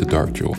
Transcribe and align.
To 0.00 0.06
Dark 0.06 0.32
Jewel, 0.32 0.54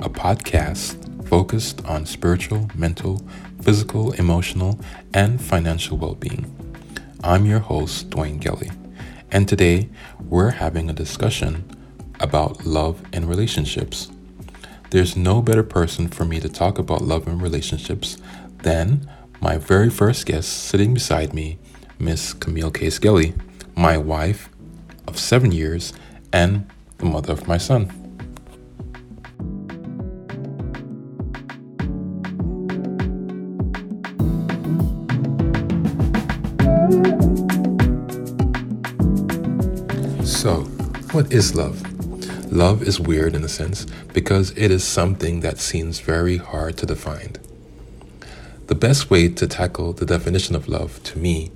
a 0.00 0.08
podcast 0.08 1.28
focused 1.28 1.84
on 1.84 2.06
spiritual, 2.06 2.70
mental, 2.74 3.20
physical, 3.60 4.12
emotional, 4.12 4.80
and 5.12 5.38
financial 5.38 5.98
well 5.98 6.14
being. 6.14 6.46
I'm 7.22 7.44
your 7.44 7.58
host, 7.58 8.08
Dwayne 8.08 8.40
Gelly, 8.40 8.70
and 9.30 9.46
today 9.46 9.90
we're 10.20 10.52
having 10.52 10.88
a 10.88 10.94
discussion 10.94 11.70
about 12.18 12.64
love 12.64 13.02
and 13.12 13.28
relationships. 13.28 14.10
There's 14.88 15.18
no 15.18 15.42
better 15.42 15.62
person 15.62 16.08
for 16.08 16.24
me 16.24 16.40
to 16.40 16.48
talk 16.48 16.78
about 16.78 17.02
love 17.02 17.28
and 17.28 17.42
relationships 17.42 18.16
than 18.62 19.06
my 19.38 19.58
very 19.58 19.90
first 19.90 20.24
guest 20.24 20.48
sitting 20.48 20.94
beside 20.94 21.34
me, 21.34 21.58
Miss 21.98 22.32
Camille 22.32 22.70
Case 22.70 22.98
Gelly, 22.98 23.34
my 23.76 23.98
wife 23.98 24.48
of 25.06 25.18
seven 25.18 25.52
years 25.52 25.92
and 26.32 26.66
the 26.96 27.04
mother 27.04 27.34
of 27.34 27.46
my 27.46 27.58
son. 27.58 28.05
Is 41.36 41.54
love? 41.54 41.82
Love 42.50 42.82
is 42.82 42.98
weird 42.98 43.34
in 43.34 43.44
a 43.44 43.48
sense 43.48 43.84
because 44.14 44.52
it 44.56 44.70
is 44.70 44.82
something 44.82 45.40
that 45.40 45.58
seems 45.58 46.00
very 46.00 46.38
hard 46.38 46.78
to 46.78 46.86
define. 46.86 47.36
The 48.68 48.74
best 48.74 49.10
way 49.10 49.28
to 49.28 49.46
tackle 49.46 49.92
the 49.92 50.06
definition 50.06 50.56
of 50.56 50.66
love, 50.66 51.02
to 51.02 51.18
me, 51.18 51.52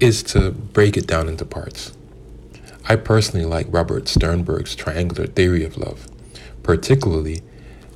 is 0.00 0.22
to 0.24 0.50
break 0.50 0.98
it 0.98 1.06
down 1.06 1.30
into 1.30 1.46
parts. 1.46 1.96
I 2.86 2.96
personally 2.96 3.46
like 3.46 3.66
Robert 3.70 4.06
Sternberg's 4.06 4.76
triangular 4.76 5.26
theory 5.26 5.64
of 5.64 5.78
love, 5.78 6.06
particularly 6.62 7.40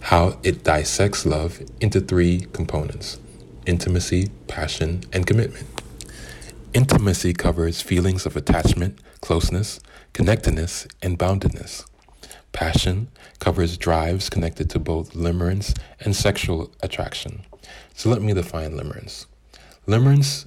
how 0.01 0.39
it 0.43 0.65
dissects 0.65 1.27
love 1.27 1.61
into 1.83 2.01
three 2.01 2.47
components 2.55 3.21
intimacy, 3.67 4.31
passion, 4.49 5.03
and 5.13 5.27
commitment. 5.27 5.67
Intimacy 6.73 7.35
covers 7.35 7.83
feelings 7.83 8.25
of 8.25 8.37
attachment, 8.37 8.99
closeness, 9.21 9.81
connectedness, 10.13 10.87
and 11.03 11.19
bondedness. 11.19 11.87
Passion 12.53 13.09
covers 13.39 13.77
drives 13.77 14.29
connected 14.29 14.69
to 14.71 14.79
both 14.79 15.13
limerence 15.13 15.77
and 16.01 16.15
sexual 16.17 16.73
attraction. 16.83 17.43
So 17.95 18.11
let 18.11 18.23
me 18.23 18.35
define 18.35 18.73
limerence. 18.73 19.27
Limerence 19.87 20.47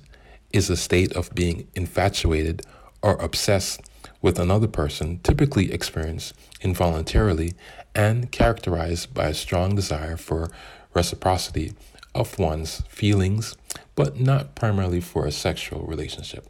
is 0.52 0.70
a 0.70 0.78
state 0.78 1.14
of 1.14 1.34
being 1.34 1.68
infatuated 1.76 2.62
or 3.02 3.16
obsessed 3.16 3.82
with 4.22 4.40
another 4.40 4.68
person, 4.68 5.20
typically 5.24 5.72
experienced 5.72 6.34
involuntarily 6.62 7.54
and 7.96 8.32
characterized 8.32 9.14
by 9.14 9.28
a 9.28 9.34
strong 9.34 9.76
desire 9.76 10.18
for 10.18 10.50
reciprocity 10.94 11.74
of 12.16 12.38
one's 12.40 12.82
feelings, 12.88 13.56
but 13.96 14.20
not 14.20 14.56
primarily 14.56 15.02
for 15.02 15.26
a 15.26 15.32
sexual 15.32 15.86
relationship. 15.86 16.48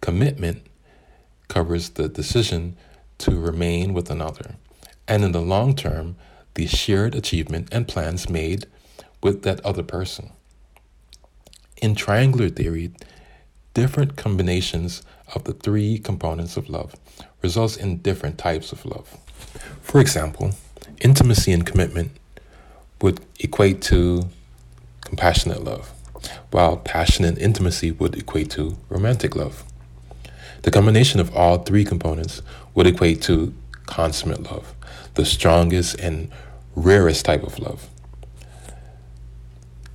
Commitment 0.00 0.66
covers 1.52 1.90
the 1.90 2.08
decision 2.08 2.74
to 3.18 3.38
remain 3.38 3.92
with 3.92 4.10
another, 4.10 4.54
and 5.06 5.22
in 5.22 5.32
the 5.32 5.40
long 5.54 5.76
term, 5.76 6.16
the 6.54 6.66
shared 6.66 7.14
achievement 7.14 7.68
and 7.70 7.86
plans 7.86 8.30
made 8.30 8.64
with 9.22 9.42
that 9.42 9.60
other 9.60 9.82
person. 9.82 10.30
In 11.82 11.94
triangular 11.94 12.48
theory, 12.48 12.92
different 13.74 14.16
combinations 14.16 15.02
of 15.34 15.44
the 15.44 15.52
three 15.52 15.98
components 15.98 16.56
of 16.56 16.70
love 16.70 16.96
results 17.42 17.76
in 17.76 17.98
different 17.98 18.38
types 18.38 18.72
of 18.72 18.86
love. 18.86 19.18
For 19.82 20.00
example, 20.00 20.52
intimacy 21.02 21.52
and 21.52 21.66
commitment 21.66 22.12
would 23.02 23.20
equate 23.40 23.82
to 23.82 24.24
companionate 25.02 25.64
love, 25.64 25.92
while 26.50 26.78
passion 26.78 27.26
and 27.26 27.36
intimacy 27.36 27.90
would 27.90 28.16
equate 28.16 28.48
to 28.52 28.78
romantic 28.88 29.36
love. 29.36 29.64
The 30.62 30.70
combination 30.70 31.20
of 31.20 31.34
all 31.36 31.58
three 31.58 31.84
components 31.84 32.40
would 32.74 32.86
equate 32.86 33.20
to 33.22 33.52
consummate 33.86 34.44
love, 34.44 34.74
the 35.14 35.24
strongest 35.24 35.98
and 35.98 36.30
rarest 36.74 37.24
type 37.24 37.42
of 37.42 37.58
love. 37.58 37.88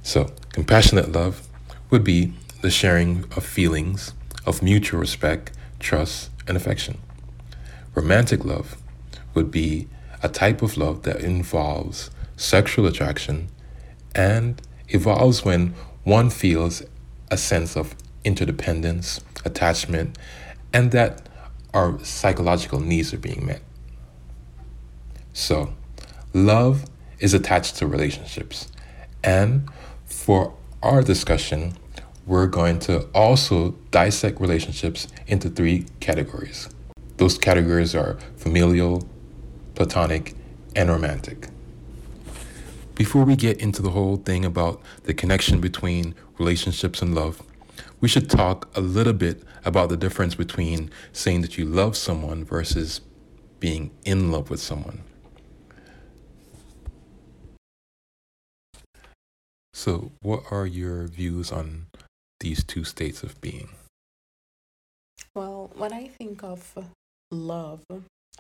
So, 0.04 0.26
companionate 0.52 1.14
love 1.14 1.48
would 1.90 2.04
be 2.04 2.34
the 2.62 2.70
sharing 2.70 3.24
of 3.36 3.46
feelings 3.46 4.14
of 4.46 4.62
mutual 4.62 5.00
respect, 5.00 5.52
trust, 5.80 6.30
and 6.48 6.58
affection. 6.58 6.98
Romantic 7.96 8.44
love 8.46 8.78
would 9.34 9.52
be 9.52 9.88
a 10.24 10.30
type 10.30 10.62
of 10.62 10.78
love 10.78 11.04
that 11.04 11.22
involves 11.22 12.10
sexual 12.36 12.86
attraction 12.88 13.50
and 14.16 14.62
evolves 14.90 15.44
when 15.44 15.74
one 16.04 16.30
feels 16.30 16.84
a 17.30 17.38
sense 17.38 17.76
of 17.76 17.96
interdependence, 18.24 19.22
attachment, 19.46 20.18
and 20.78 20.92
that 20.92 21.28
our 21.74 21.98
psychological 22.04 22.80
needs 22.80 23.12
are 23.12 23.18
being 23.18 23.44
met. 23.44 23.62
So, 25.34 25.74
love 26.36 26.86
is 27.18 27.34
attached 27.34 27.78
to 27.78 27.88
relationships. 27.88 28.68
And 29.24 29.68
for 30.06 30.54
our 30.84 31.02
discussion, 31.02 31.74
we're 32.28 32.46
going 32.46 32.78
to 32.82 33.08
also 33.16 33.72
dissect 33.90 34.40
relationships 34.40 35.08
into 35.26 35.50
three 35.50 35.88
categories. 36.00 36.70
Those 37.18 37.40
categories 37.40 37.96
are 37.96 38.20
familial, 38.36 39.10
platonic, 39.74 40.36
and 40.76 40.90
romantic. 40.90 41.48
Before 42.94 43.24
we 43.24 43.36
get 43.36 43.60
into 43.60 43.82
the 43.82 43.90
whole 43.90 44.18
thing 44.18 44.46
about 44.46 44.80
the 45.06 45.16
connection 45.16 45.60
between 45.60 46.14
relationships 46.38 47.02
and 47.02 47.16
love, 47.16 47.42
we 48.00 48.08
should 48.08 48.30
talk 48.30 48.70
a 48.76 48.82
little 48.82 49.14
bit 49.14 49.44
about 49.66 49.90
the 49.90 49.98
difference 49.98 50.36
between 50.36 50.92
saying 51.12 51.42
that 51.42 51.58
you 51.58 51.66
love 51.66 51.98
someone 51.98 52.44
versus 52.44 53.02
being 53.60 53.92
in 54.06 54.32
love 54.32 54.50
with 54.50 54.60
someone. 54.60 55.04
So, 59.74 60.12
what 60.22 60.44
are 60.52 60.66
your 60.66 61.08
views 61.08 61.52
on 61.52 61.88
these 62.40 62.64
two 62.64 62.84
states 62.84 63.24
of 63.24 63.40
being? 63.42 63.70
Well, 65.36 65.72
when 65.76 65.94
I 65.94 66.08
think 66.08 66.44
of 66.44 66.76
love, 67.32 67.84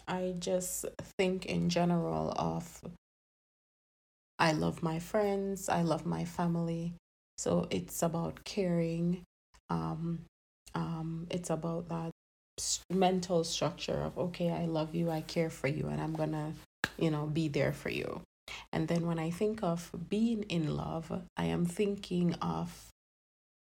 I 0.07 0.35
just 0.39 0.85
think 1.17 1.45
in 1.45 1.69
general 1.69 2.33
of 2.37 2.81
I 4.39 4.51
love 4.51 4.83
my 4.83 4.99
friends, 4.99 5.69
I 5.69 5.81
love 5.81 6.05
my 6.05 6.25
family. 6.25 6.93
So 7.37 7.67
it's 7.69 8.01
about 8.01 8.43
caring. 8.43 9.23
Um, 9.69 10.25
um, 10.75 11.27
it's 11.29 11.49
about 11.49 11.89
that 11.89 12.11
mental 12.91 13.43
structure 13.43 14.01
of 14.01 14.17
okay, 14.17 14.49
I 14.51 14.65
love 14.65 14.95
you, 14.95 15.09
I 15.09 15.21
care 15.21 15.49
for 15.49 15.67
you, 15.67 15.87
and 15.87 16.01
I'm 16.01 16.13
gonna, 16.13 16.53
you 16.97 17.11
know, 17.11 17.25
be 17.25 17.47
there 17.47 17.73
for 17.73 17.89
you. 17.89 18.21
And 18.71 18.87
then 18.87 19.05
when 19.05 19.19
I 19.19 19.29
think 19.29 19.63
of 19.63 19.91
being 20.09 20.43
in 20.43 20.75
love, 20.75 21.11
I 21.35 21.45
am 21.45 21.65
thinking 21.65 22.33
of 22.35 22.87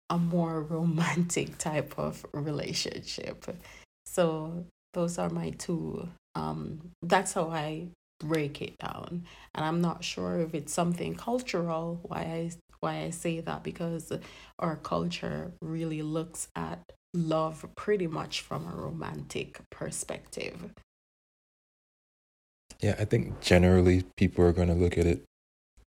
a 0.09 0.17
more 0.17 0.61
romantic 0.75 1.57
type 1.57 1.93
of 1.97 2.25
relationship. 2.33 3.45
So 4.05 4.65
those 4.93 5.17
are 5.17 5.29
my 5.29 5.51
two. 5.51 6.09
Um, 6.35 6.91
that's 7.01 7.33
how 7.33 7.49
I 7.49 7.87
break 8.19 8.61
it 8.61 8.77
down, 8.77 9.25
and 9.53 9.65
I'm 9.65 9.81
not 9.81 10.03
sure 10.03 10.39
if 10.39 10.53
it's 10.53 10.73
something 10.73 11.15
cultural. 11.15 11.99
Why 12.03 12.19
I 12.19 12.51
why 12.83 13.01
I 13.03 13.11
say 13.11 13.39
that 13.39 13.63
because 13.63 14.11
our 14.59 14.75
culture 14.75 15.53
really 15.61 16.01
looks 16.01 16.49
at 16.53 16.91
love 17.13 17.65
pretty 17.77 18.07
much 18.07 18.41
from 18.41 18.67
a 18.67 18.75
romantic 18.75 19.61
perspective. 19.69 20.73
Yeah, 22.81 22.95
I 22.99 23.05
think 23.05 23.39
generally 23.39 24.03
people 24.17 24.43
are 24.43 24.51
going 24.51 24.67
to 24.67 24.73
look 24.73 24.97
at 24.97 25.05
it 25.05 25.23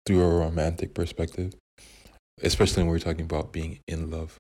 through 0.06 0.24
a 0.24 0.39
romantic 0.39 0.94
perspective, 0.94 1.53
especially 2.42 2.83
when 2.83 2.92
we're 2.92 3.00
talking 3.00 3.25
about 3.25 3.51
being 3.51 3.80
in 3.88 4.09
love. 4.09 4.38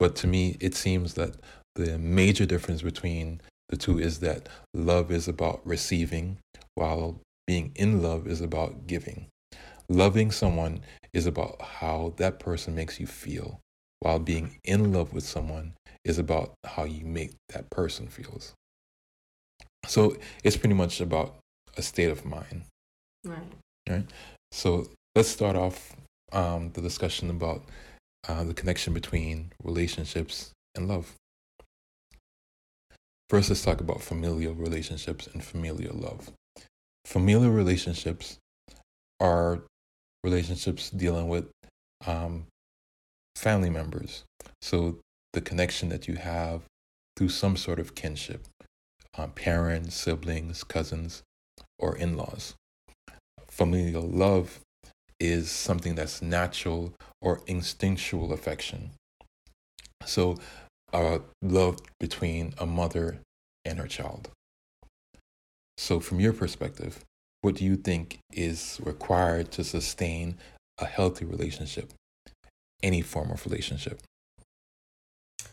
But 0.00 0.16
to 0.16 0.26
me, 0.26 0.56
it 0.58 0.74
seems 0.74 1.14
that 1.14 1.36
the 1.76 1.98
major 1.98 2.44
difference 2.44 2.82
between 2.82 3.40
the 3.68 3.76
two 3.76 4.00
is 4.00 4.18
that 4.18 4.48
love 4.74 5.12
is 5.12 5.28
about 5.28 5.64
receiving, 5.64 6.38
while 6.74 7.20
being 7.46 7.70
in 7.76 8.02
love 8.02 8.26
is 8.26 8.40
about 8.40 8.88
giving. 8.88 9.26
Loving 9.88 10.32
someone 10.32 10.80
is 11.12 11.26
about 11.26 11.60
how 11.60 12.14
that 12.16 12.38
person 12.38 12.74
makes 12.74 12.98
you 13.00 13.06
feel, 13.06 13.60
while 14.00 14.18
being 14.18 14.58
in 14.64 14.92
love 14.92 15.12
with 15.12 15.24
someone 15.24 15.74
is 16.04 16.18
about 16.18 16.54
how 16.64 16.84
you 16.84 17.04
make 17.04 17.32
that 17.50 17.70
person 17.70 18.08
feels. 18.08 18.54
So 19.86 20.16
it's 20.44 20.56
pretty 20.56 20.74
much 20.74 21.00
about 21.00 21.36
a 21.76 21.82
state 21.82 22.10
of 22.10 22.24
mind. 22.24 22.64
Right. 23.24 23.42
Right. 23.88 24.06
So 24.52 24.88
let's 25.14 25.28
start 25.28 25.56
off 25.56 25.96
um, 26.32 26.70
the 26.72 26.80
discussion 26.80 27.30
about 27.30 27.64
uh, 28.28 28.44
the 28.44 28.54
connection 28.54 28.94
between 28.94 29.52
relationships 29.62 30.52
and 30.74 30.88
love. 30.88 31.14
First, 33.28 33.48
let's 33.50 33.64
talk 33.64 33.80
about 33.80 34.02
familial 34.02 34.54
relationships 34.54 35.26
and 35.26 35.42
familial 35.42 35.96
love. 35.96 36.32
familial 37.06 37.50
relationships 37.50 38.38
are 39.20 39.62
relationships 40.24 40.90
dealing 40.90 41.28
with 41.28 41.46
um, 42.06 42.46
family 43.36 43.70
members. 43.70 44.24
So 44.60 44.98
the 45.32 45.40
connection 45.40 45.88
that 45.88 46.08
you 46.08 46.16
have 46.16 46.62
through 47.16 47.30
some 47.30 47.56
sort 47.56 47.78
of 47.78 47.94
kinship, 47.94 48.46
um, 49.16 49.30
parents, 49.32 49.96
siblings, 49.96 50.64
cousins, 50.64 51.22
or 51.78 51.96
in 51.96 52.16
laws. 52.16 52.54
Familial 53.48 54.02
love 54.02 54.60
is 55.20 55.50
something 55.50 55.94
that's 55.94 56.22
natural 56.22 56.94
or 57.20 57.42
instinctual 57.46 58.32
affection. 58.32 58.90
So, 60.04 60.36
uh, 60.92 61.20
love 61.42 61.78
between 62.00 62.54
a 62.58 62.66
mother 62.66 63.18
and 63.64 63.78
her 63.78 63.86
child. 63.86 64.30
So, 65.78 66.00
from 66.00 66.18
your 66.20 66.32
perspective, 66.32 67.04
what 67.42 67.56
do 67.56 67.64
you 67.64 67.76
think 67.76 68.18
is 68.32 68.80
required 68.82 69.50
to 69.52 69.64
sustain 69.64 70.36
a 70.78 70.86
healthy 70.86 71.24
relationship, 71.24 71.92
any 72.82 73.02
form 73.02 73.30
of 73.30 73.44
relationship? 73.44 74.00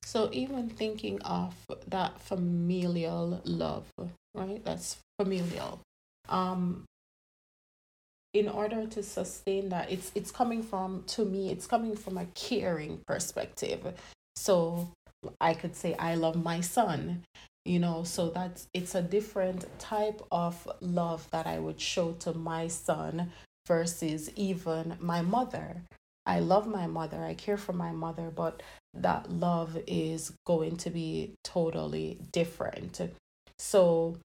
So, 0.06 0.30
even 0.31 0.69
thinking 0.69 1.21
of 1.21 1.53
that 1.88 2.19
familial 2.21 3.41
love, 3.44 3.86
right? 4.33 4.63
That's 4.63 4.97
familial. 5.19 5.81
Um, 6.30 6.86
in 8.33 8.47
order 8.47 8.85
to 8.85 9.03
sustain 9.03 9.69
that, 9.69 9.92
it's 9.92 10.12
it's 10.15 10.31
coming 10.31 10.62
from 10.62 11.03
to 11.07 11.25
me, 11.25 11.51
it's 11.51 11.68
coming 11.68 11.95
from 11.95 12.18
a 12.18 12.25
caring 12.35 13.00
perspective. 13.07 13.81
So 14.35 14.89
I 15.42 15.53
could 15.53 15.75
say 15.75 15.95
I 15.95 16.15
love 16.15 16.42
my 16.42 16.62
son, 16.62 17.24
you 17.65 17.79
know, 17.79 18.03
so 18.03 18.29
that's 18.29 18.67
it's 18.73 18.95
a 18.95 19.01
different 19.01 19.65
type 19.79 20.21
of 20.31 20.67
love 20.81 21.29
that 21.31 21.47
I 21.47 21.59
would 21.59 21.79
show 21.79 22.13
to 22.13 22.33
my 22.33 22.67
son 22.67 23.31
versus 23.67 24.31
even 24.35 24.97
my 25.00 25.21
mother. 25.21 25.83
I 26.25 26.39
love 26.39 26.67
my 26.67 26.88
mother, 26.88 27.23
I 27.23 27.33
care 27.33 27.57
for 27.57 27.73
my 27.73 27.91
mother, 27.91 28.31
but 28.33 28.61
that 28.94 29.31
love 29.31 29.77
is 29.88 30.33
going 30.45 30.77
to 30.77 30.89
be 30.89 31.33
totally 31.44 32.19
different. 32.31 33.01
So 33.57 34.17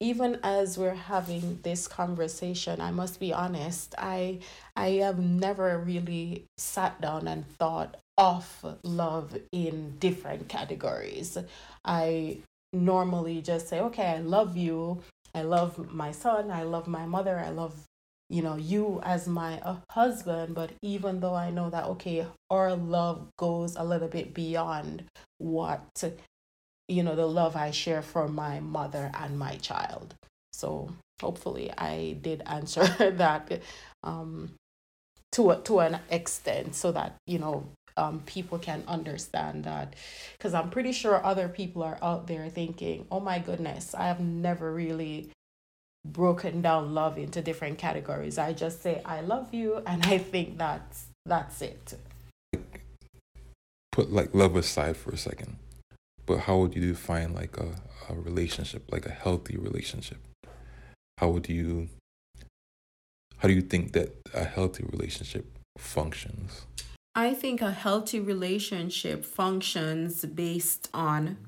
even 0.00 0.40
as 0.42 0.78
we're 0.78 0.94
having 0.94 1.60
this 1.62 1.86
conversation 1.86 2.80
i 2.80 2.90
must 2.90 3.20
be 3.20 3.32
honest 3.32 3.94
i 3.98 4.38
i 4.74 4.88
have 4.92 5.18
never 5.18 5.78
really 5.78 6.44
sat 6.56 7.00
down 7.00 7.28
and 7.28 7.46
thought 7.58 7.98
of 8.16 8.64
love 8.82 9.36
in 9.52 9.96
different 9.98 10.48
categories 10.48 11.36
i 11.84 12.36
normally 12.72 13.42
just 13.42 13.68
say 13.68 13.80
okay 13.80 14.06
i 14.06 14.18
love 14.18 14.56
you. 14.56 15.02
I 15.34 15.42
love 15.42 15.92
my 15.92 16.10
son. 16.10 16.50
I 16.50 16.64
love 16.64 16.88
my 16.88 17.06
mother. 17.06 17.38
I 17.38 17.50
love 17.50 17.74
you 18.28 18.42
know 18.42 18.56
you 18.56 19.00
as 19.04 19.26
my 19.26 19.60
uh, 19.60 19.76
husband. 19.90 20.54
But 20.54 20.72
even 20.82 21.20
though 21.20 21.34
i 21.34 21.50
know 21.50 21.70
that 21.70 21.84
okay 21.86 22.26
our 22.50 22.74
love 22.74 23.28
goes 23.38 23.76
a 23.76 23.84
little 23.84 24.08
bit 24.08 24.34
beyond 24.34 25.04
what 25.38 26.04
you 26.88 27.02
know 27.02 27.14
the 27.14 27.26
love 27.26 27.56
i 27.56 27.70
share 27.70 28.02
for 28.02 28.28
my 28.28 28.60
mother 28.60 29.10
and 29.14 29.38
my 29.38 29.56
child. 29.56 30.14
So 30.52 30.90
hopefully 31.20 31.70
i 31.76 32.16
did 32.22 32.42
answer 32.46 32.86
that 33.16 33.62
um 34.02 34.54
to 35.32 35.50
a, 35.50 35.60
to 35.62 35.80
an 35.80 35.98
extent 36.10 36.74
so 36.74 36.90
that 36.92 37.16
you 37.26 37.38
know 37.38 37.64
um, 37.96 38.20
people 38.26 38.58
can 38.58 38.82
understand 38.86 39.64
that 39.64 39.94
because 40.36 40.54
i'm 40.54 40.70
pretty 40.70 40.92
sure 40.92 41.24
other 41.24 41.48
people 41.48 41.82
are 41.82 41.98
out 42.02 42.26
there 42.26 42.48
thinking 42.48 43.06
oh 43.10 43.20
my 43.20 43.38
goodness 43.38 43.94
i 43.94 44.04
have 44.04 44.20
never 44.20 44.72
really 44.72 45.30
broken 46.04 46.62
down 46.62 46.94
love 46.94 47.18
into 47.18 47.42
different 47.42 47.78
categories. 47.78 48.38
I 48.38 48.52
just 48.52 48.82
say 48.82 49.02
I 49.04 49.20
love 49.20 49.52
you 49.52 49.82
and 49.86 50.04
I 50.06 50.18
think 50.18 50.58
that's 50.58 51.06
that's 51.26 51.62
it. 51.62 51.94
Put 53.92 54.12
like 54.12 54.34
love 54.34 54.56
aside 54.56 54.96
for 54.96 55.10
a 55.10 55.16
second. 55.16 55.56
But 56.26 56.40
how 56.40 56.58
would 56.58 56.76
you 56.76 56.92
define 56.92 57.34
like 57.34 57.56
a, 57.56 57.74
a 58.08 58.14
relationship, 58.14 58.90
like 58.90 59.04
a 59.04 59.10
healthy 59.10 59.56
relationship? 59.56 60.18
How 61.18 61.28
would 61.30 61.48
you 61.48 61.88
how 63.38 63.48
do 63.48 63.54
you 63.54 63.62
think 63.62 63.92
that 63.92 64.14
a 64.34 64.44
healthy 64.44 64.84
relationship 64.84 65.46
functions? 65.78 66.66
I 67.14 67.34
think 67.34 67.60
a 67.60 67.72
healthy 67.72 68.20
relationship 68.20 69.24
functions 69.24 70.24
based 70.24 70.88
on 70.94 71.38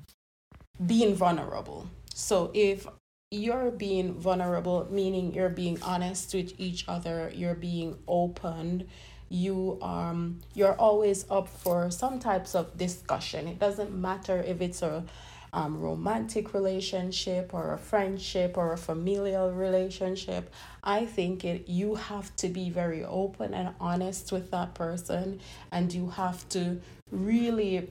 being 0.85 1.15
vulnerable. 1.15 1.89
So 2.13 2.51
if 2.53 2.85
you're 3.31 3.71
being 3.71 4.13
vulnerable, 4.13 4.87
meaning 4.91 5.33
you're 5.33 5.49
being 5.49 5.81
honest 5.81 6.33
with 6.33 6.53
each 6.57 6.85
other, 6.87 7.31
you're 7.33 7.55
being 7.55 7.97
open, 8.07 8.89
you 9.29 9.79
um 9.81 10.39
you're 10.53 10.75
always 10.75 11.25
up 11.31 11.47
for 11.47 11.89
some 11.89 12.19
types 12.19 12.55
of 12.55 12.77
discussion. 12.77 13.47
It 13.47 13.57
doesn't 13.57 13.91
matter 13.95 14.43
if 14.45 14.61
it's 14.61 14.81
a 14.81 15.05
um, 15.53 15.79
romantic 15.79 16.53
relationship 16.53 17.53
or 17.53 17.73
a 17.73 17.77
friendship 17.77 18.57
or 18.57 18.73
a 18.73 18.77
familial 18.77 19.51
relationship 19.51 20.51
i 20.83 21.05
think 21.05 21.45
it 21.45 21.69
you 21.69 21.95
have 21.95 22.35
to 22.35 22.49
be 22.49 22.69
very 22.69 23.03
open 23.05 23.53
and 23.53 23.69
honest 23.79 24.31
with 24.31 24.51
that 24.51 24.73
person 24.73 25.39
and 25.71 25.93
you 25.93 26.09
have 26.09 26.47
to 26.49 26.81
really 27.11 27.89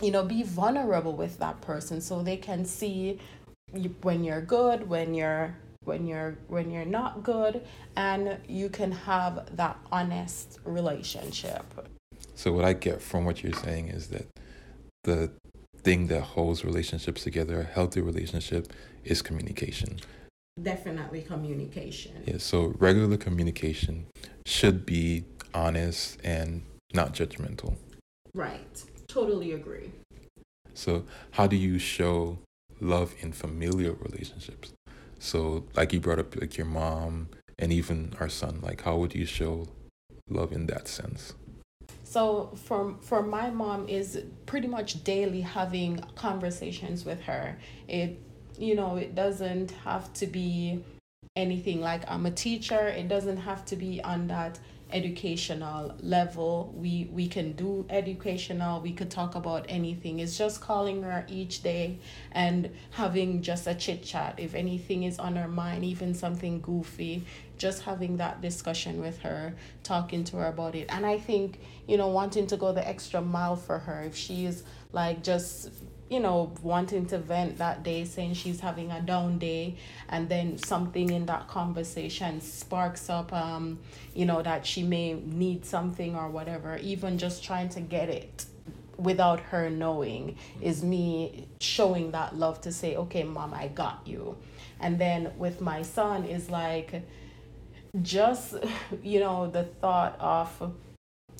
you 0.00 0.10
know 0.10 0.24
be 0.24 0.42
vulnerable 0.42 1.12
with 1.12 1.38
that 1.38 1.60
person 1.60 2.00
so 2.00 2.22
they 2.22 2.36
can 2.36 2.64
see 2.64 3.18
when 4.02 4.24
you're 4.24 4.40
good, 4.40 4.88
when 4.88 5.14
you're 5.14 5.56
when 5.84 6.06
you're 6.06 6.36
when 6.48 6.70
you're 6.70 6.84
not 6.84 7.22
good 7.22 7.64
and 7.96 8.38
you 8.48 8.68
can 8.68 8.92
have 8.92 9.56
that 9.56 9.76
honest 9.90 10.58
relationship. 10.64 11.64
So 12.34 12.52
what 12.52 12.64
I 12.64 12.72
get 12.72 13.02
from 13.02 13.24
what 13.24 13.42
you're 13.42 13.52
saying 13.52 13.88
is 13.88 14.08
that 14.08 14.26
the 15.04 15.30
thing 15.82 16.06
that 16.08 16.22
holds 16.22 16.64
relationships 16.64 17.22
together, 17.24 17.60
a 17.60 17.64
healthy 17.64 18.00
relationship, 18.00 18.72
is 19.04 19.22
communication. 19.22 19.98
Definitely 20.60 21.22
communication. 21.22 22.22
Yeah, 22.26 22.38
so 22.38 22.74
regular 22.78 23.16
communication 23.16 24.06
should 24.46 24.84
be 24.84 25.24
honest 25.54 26.18
and 26.22 26.62
not 26.92 27.14
judgmental. 27.14 27.76
Right. 28.34 28.84
Totally 29.08 29.52
agree. 29.52 29.92
So, 30.74 31.04
how 31.32 31.46
do 31.46 31.56
you 31.56 31.78
show 31.78 32.38
love 32.82 33.14
in 33.20 33.32
familial 33.32 33.94
relationships. 33.94 34.72
So, 35.18 35.64
like 35.76 35.92
you 35.92 36.00
brought 36.00 36.18
up, 36.18 36.36
like 36.36 36.56
your 36.58 36.66
mom 36.66 37.28
and 37.58 37.72
even 37.72 38.14
our 38.20 38.28
son, 38.28 38.60
like 38.60 38.82
how 38.82 38.96
would 38.96 39.14
you 39.14 39.24
show 39.24 39.68
love 40.28 40.52
in 40.52 40.66
that 40.66 40.88
sense? 40.88 41.34
So 42.12 42.50
for 42.66 42.94
for 43.00 43.22
my 43.22 43.48
mom 43.48 43.88
is 43.88 44.22
pretty 44.44 44.68
much 44.68 45.02
daily 45.02 45.40
having 45.40 45.98
conversations 46.14 47.06
with 47.06 47.22
her. 47.22 47.56
It 47.88 48.20
you 48.58 48.74
know 48.74 48.96
it 48.96 49.14
doesn't 49.14 49.70
have 49.86 50.12
to 50.20 50.26
be 50.26 50.84
anything 51.36 51.80
like 51.80 52.02
I'm 52.06 52.26
a 52.26 52.30
teacher. 52.30 52.88
It 52.88 53.08
doesn't 53.08 53.38
have 53.38 53.64
to 53.64 53.76
be 53.76 54.02
on 54.02 54.26
that 54.26 54.58
educational 54.92 55.94
level 56.00 56.72
we 56.76 57.08
we 57.12 57.26
can 57.26 57.52
do 57.52 57.86
educational 57.90 58.80
we 58.80 58.92
could 58.92 59.10
talk 59.10 59.34
about 59.34 59.66
anything. 59.68 60.20
It's 60.20 60.36
just 60.36 60.60
calling 60.60 61.02
her 61.02 61.24
each 61.28 61.62
day 61.62 61.98
and 62.32 62.70
having 62.90 63.42
just 63.42 63.66
a 63.66 63.74
chit 63.74 64.02
chat. 64.02 64.38
If 64.38 64.54
anything 64.54 65.04
is 65.04 65.18
on 65.18 65.36
her 65.36 65.48
mind 65.48 65.84
even 65.84 66.14
something 66.14 66.60
goofy 66.60 67.24
just 67.58 67.82
having 67.82 68.16
that 68.16 68.40
discussion 68.40 69.00
with 69.00 69.18
her 69.18 69.54
talking 69.84 70.24
to 70.24 70.36
her 70.36 70.48
about 70.48 70.74
it. 70.74 70.86
And 70.88 71.06
i 71.06 71.18
think 71.18 71.60
you 71.86 71.96
know 71.96 72.08
wanting 72.08 72.46
to 72.48 72.56
go 72.56 72.72
the 72.72 72.86
extra 72.86 73.20
mile 73.20 73.56
for 73.56 73.78
her 73.78 74.02
if 74.02 74.16
she 74.16 74.44
is 74.46 74.64
like 74.92 75.22
just 75.22 75.70
you 76.12 76.20
know, 76.20 76.52
wanting 76.62 77.06
to 77.06 77.18
vent 77.18 77.56
that 77.56 77.82
day, 77.82 78.04
saying 78.04 78.34
she's 78.34 78.60
having 78.60 78.90
a 78.90 79.00
down 79.00 79.38
day, 79.38 79.76
and 80.10 80.28
then 80.28 80.58
something 80.58 81.08
in 81.08 81.24
that 81.24 81.48
conversation 81.48 82.38
sparks 82.42 83.08
up, 83.08 83.32
um, 83.32 83.78
you 84.14 84.26
know, 84.26 84.42
that 84.42 84.66
she 84.66 84.82
may 84.82 85.14
need 85.14 85.64
something 85.64 86.14
or 86.14 86.28
whatever, 86.28 86.76
even 86.76 87.16
just 87.16 87.42
trying 87.42 87.70
to 87.70 87.80
get 87.80 88.10
it 88.10 88.44
without 88.98 89.40
her 89.40 89.70
knowing 89.70 90.36
is 90.60 90.84
me 90.84 91.48
showing 91.60 92.10
that 92.10 92.36
love 92.36 92.60
to 92.60 92.70
say, 92.70 92.94
okay, 92.94 93.22
mom, 93.22 93.54
I 93.54 93.68
got 93.68 94.02
you. 94.04 94.36
And 94.80 94.98
then 94.98 95.32
with 95.38 95.62
my 95.62 95.80
son 95.80 96.24
is 96.24 96.50
like, 96.50 97.02
just, 98.02 98.54
you 99.02 99.18
know, 99.18 99.50
the 99.50 99.64
thought 99.64 100.16
of, 100.20 100.74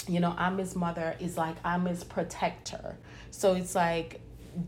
you 0.08 0.18
know, 0.18 0.34
I'm 0.38 0.56
his 0.56 0.74
mother 0.74 1.14
is 1.20 1.36
like, 1.36 1.56
I'm 1.62 1.84
his 1.84 2.04
protector. 2.04 2.96
So 3.30 3.54
it's 3.54 3.74
like, 3.74 4.20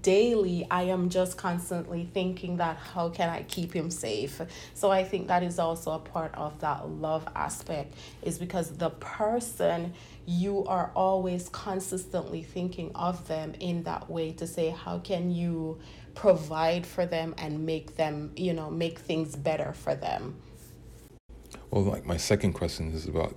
daily 0.02 0.66
I 0.70 0.84
am 0.84 1.08
just 1.08 1.36
constantly 1.36 2.08
thinking 2.12 2.56
that 2.58 2.76
how 2.76 3.08
can 3.08 3.28
I 3.28 3.42
keep 3.42 3.72
him 3.72 3.90
safe? 3.90 4.40
So 4.74 4.90
I 4.90 5.04
think 5.04 5.28
that 5.28 5.42
is 5.42 5.58
also 5.58 5.92
a 5.92 5.98
part 5.98 6.34
of 6.34 6.58
that 6.60 6.88
love 6.88 7.26
aspect 7.34 7.94
is 8.22 8.38
because 8.38 8.76
the 8.76 8.90
person 8.90 9.94
you 10.26 10.64
are 10.64 10.90
always 10.94 11.48
consistently 11.50 12.42
thinking 12.42 12.90
of 12.94 13.28
them 13.28 13.54
in 13.60 13.82
that 13.82 14.10
way 14.10 14.32
to 14.32 14.46
say 14.46 14.70
how 14.70 14.98
can 14.98 15.30
you 15.30 15.78
provide 16.14 16.86
for 16.86 17.04
them 17.04 17.34
and 17.38 17.66
make 17.66 17.96
them, 17.96 18.32
you 18.36 18.52
know, 18.52 18.70
make 18.70 18.98
things 18.98 19.36
better 19.36 19.72
for 19.72 19.94
them. 19.94 20.36
Well, 21.70 21.82
like 21.82 22.06
my 22.06 22.16
second 22.16 22.52
question 22.52 22.92
is 22.92 23.06
about 23.06 23.36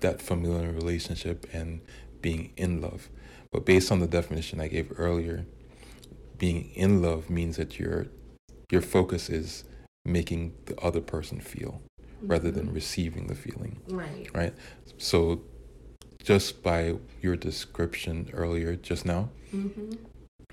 that 0.00 0.20
familiar 0.20 0.70
relationship 0.70 1.46
and 1.52 1.80
being 2.20 2.52
in 2.56 2.80
love. 2.80 3.08
But 3.52 3.66
based 3.66 3.90
on 3.90 4.00
the 4.00 4.06
definition 4.06 4.60
I 4.60 4.68
gave 4.68 4.92
earlier, 4.96 5.46
being 6.38 6.70
in 6.74 7.02
love 7.02 7.28
means 7.28 7.56
that 7.56 7.78
your 7.78 8.06
your 8.70 8.80
focus 8.80 9.28
is 9.28 9.64
making 10.04 10.54
the 10.66 10.78
other 10.80 11.00
person 11.00 11.40
feel 11.40 11.82
mm-hmm. 12.00 12.28
rather 12.28 12.50
than 12.50 12.66
mm-hmm. 12.66 12.74
receiving 12.74 13.26
the 13.26 13.34
feeling. 13.34 13.80
Right. 13.88 14.28
Right. 14.32 14.54
So 14.98 15.42
just 16.22 16.62
by 16.62 16.96
your 17.20 17.36
description 17.36 18.30
earlier 18.32 18.76
just 18.76 19.04
now, 19.04 19.30
mm-hmm. 19.52 19.92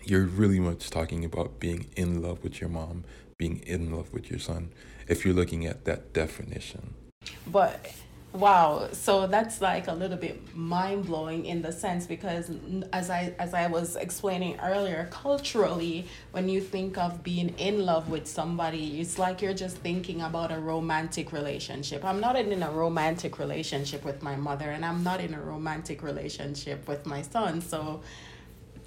you're 0.03 0.25
really 0.25 0.59
much 0.59 0.89
talking 0.89 1.23
about 1.23 1.59
being 1.59 1.87
in 1.95 2.21
love 2.21 2.43
with 2.43 2.59
your 2.59 2.69
mom, 2.69 3.03
being 3.37 3.59
in 3.59 3.91
love 3.95 4.11
with 4.11 4.29
your 4.29 4.39
son, 4.39 4.71
if 5.07 5.23
you're 5.23 5.35
looking 5.35 5.65
at 5.65 5.85
that 5.85 6.13
definition. 6.13 6.95
But 7.45 7.93
Wow, 8.37 8.89
so 8.91 9.25
that's 9.25 9.61
like 9.61 9.87
a 9.87 9.93
little 9.93 10.15
bit 10.15 10.55
mind 10.55 11.07
blowing 11.07 11.47
in 11.47 11.63
the 11.63 11.71
sense 11.71 12.05
because 12.05 12.51
as 12.93 13.09
I 13.09 13.33
as 13.39 13.55
I 13.55 13.65
was 13.65 13.95
explaining 13.95 14.59
earlier, 14.59 15.07
culturally, 15.09 16.05
when 16.33 16.47
you 16.47 16.61
think 16.61 16.99
of 16.99 17.23
being 17.23 17.49
in 17.57 17.83
love 17.83 18.09
with 18.09 18.27
somebody, 18.27 19.01
it's 19.01 19.17
like 19.17 19.41
you're 19.41 19.55
just 19.55 19.77
thinking 19.77 20.21
about 20.21 20.51
a 20.51 20.59
romantic 20.59 21.31
relationship. 21.31 22.05
I'm 22.05 22.19
not 22.19 22.35
in 22.35 22.61
a 22.61 22.69
romantic 22.69 23.39
relationship 23.39 24.05
with 24.05 24.21
my 24.21 24.35
mother, 24.35 24.69
and 24.69 24.85
I'm 24.85 25.03
not 25.03 25.19
in 25.19 25.33
a 25.33 25.41
romantic 25.41 26.03
relationship 26.03 26.87
with 26.87 27.07
my 27.07 27.23
son. 27.23 27.59
So, 27.61 28.01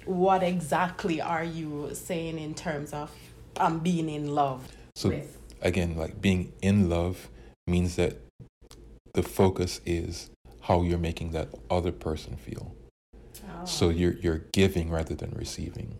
what 0.05 0.43
exactly 0.43 1.19
are 1.19 1.43
you 1.43 1.89
saying 1.91 2.39
in 2.39 2.53
terms 2.53 2.93
of 2.93 3.11
um 3.57 3.79
being 3.79 4.07
in 4.07 4.33
love? 4.33 4.65
So 4.95 5.09
with? 5.09 5.37
again, 5.61 5.97
like 5.97 6.21
being 6.21 6.53
in 6.61 6.89
love 6.89 7.27
means 7.67 7.97
that 7.97 8.30
the 9.13 9.23
focus 9.23 9.81
is 9.85 10.29
how 10.61 10.83
you're 10.83 10.97
making 10.97 11.31
that 11.31 11.49
other 11.69 11.91
person 11.91 12.37
feel. 12.37 12.75
Oh. 13.43 13.65
So 13.65 13.89
you're 13.89 14.13
you're 14.13 14.43
giving 14.51 14.89
rather 14.89 15.15
than 15.15 15.31
receiving. 15.31 15.97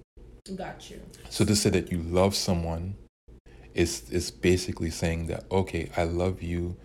Got 0.55 0.89
you. 0.89 1.01
So 1.29 1.45
to 1.45 1.55
say 1.55 1.69
that 1.71 1.91
you 1.91 1.99
love 2.01 2.35
someone 2.35 2.95
is 3.73 4.09
is 4.09 4.31
basically 4.31 4.89
saying 4.89 5.27
that 5.27 5.45
okay, 5.51 5.89
I 5.95 6.03
love 6.03 6.41
you. 6.41 6.77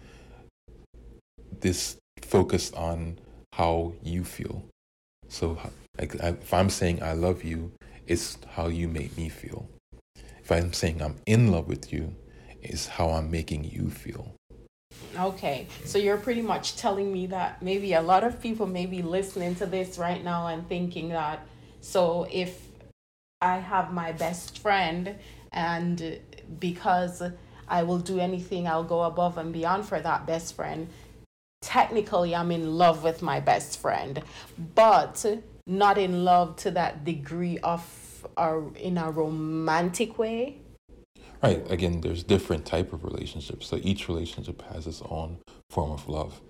This 1.61 1.97
focused 2.23 2.75
on 2.75 3.19
how 3.53 3.95
you 4.03 4.25
feel. 4.25 4.65
So 5.29 5.59
like, 5.99 6.15
if 6.15 6.53
I'm 6.53 6.71
saying 6.71 7.03
I 7.03 7.13
love 7.13 7.43
you, 7.43 7.73
it's 8.07 8.39
how 8.51 8.69
you 8.69 8.89
make 8.89 9.17
me 9.17 9.29
feel. 9.29 9.69
If 10.43 10.53
I'm 10.53 10.73
saying 10.73 11.03
I'm 11.03 11.17
in 11.27 11.51
love 11.51 11.67
with 11.67 11.93
you, 11.93 12.15
it's 12.63 12.87
how 12.87 13.11
I'm 13.11 13.31
making 13.31 13.65
you 13.65 13.91
feel. 13.91 14.36
Okay, 15.19 15.67
so 15.85 15.99
you're 15.99 16.17
pretty 16.17 16.43
much 16.43 16.77
telling 16.77 17.13
me 17.13 17.27
that 17.29 17.63
maybe 17.63 17.95
a 17.95 18.03
lot 18.03 18.25
of 18.25 18.41
people 18.41 18.67
may 18.67 18.87
be 18.87 19.03
listening 19.03 19.55
to 19.57 19.67
this 19.67 19.99
right 19.99 20.23
now 20.23 20.49
and 20.49 20.69
thinking 20.69 21.11
that 21.11 21.47
so 21.81 22.27
if 22.31 22.67
I 23.41 23.59
have 23.59 23.93
my 23.93 24.13
best 24.13 24.59
friend 24.59 25.17
and 25.53 26.19
because 26.59 27.23
I 27.69 27.83
will 27.83 27.99
do 27.99 28.19
anything, 28.19 28.67
I'll 28.67 28.85
go 28.85 29.03
above 29.03 29.39
and 29.39 29.53
beyond 29.53 29.87
for 29.87 30.01
that 30.01 30.27
best 30.27 30.55
friend. 30.55 30.89
Technically, 31.61 32.35
I'm 32.35 32.51
in 32.51 32.77
love 32.77 33.03
with 33.03 33.23
my 33.23 33.41
best 33.41 33.79
friend, 33.79 34.23
but 34.75 35.25
not 35.67 35.99
in 35.99 36.25
love 36.25 36.57
to 36.57 36.71
that 36.73 37.05
degree 37.05 37.59
of 37.59 38.27
or 38.37 38.73
in 38.77 38.99
a 38.99 39.11
romantic 39.11 40.19
way 40.19 40.61
Right. 41.47 41.71
Again, 41.71 42.01
there's 42.01 42.23
different 42.23 42.67
type 42.67 42.93
of 42.93 43.05
relationships. 43.05 43.67
So 43.67 43.79
each 43.83 44.09
relationship 44.09 44.63
has 44.73 44.87
its 44.87 45.03
own 45.09 45.39
form 45.71 45.93
of 45.93 46.09
love. 46.09 46.41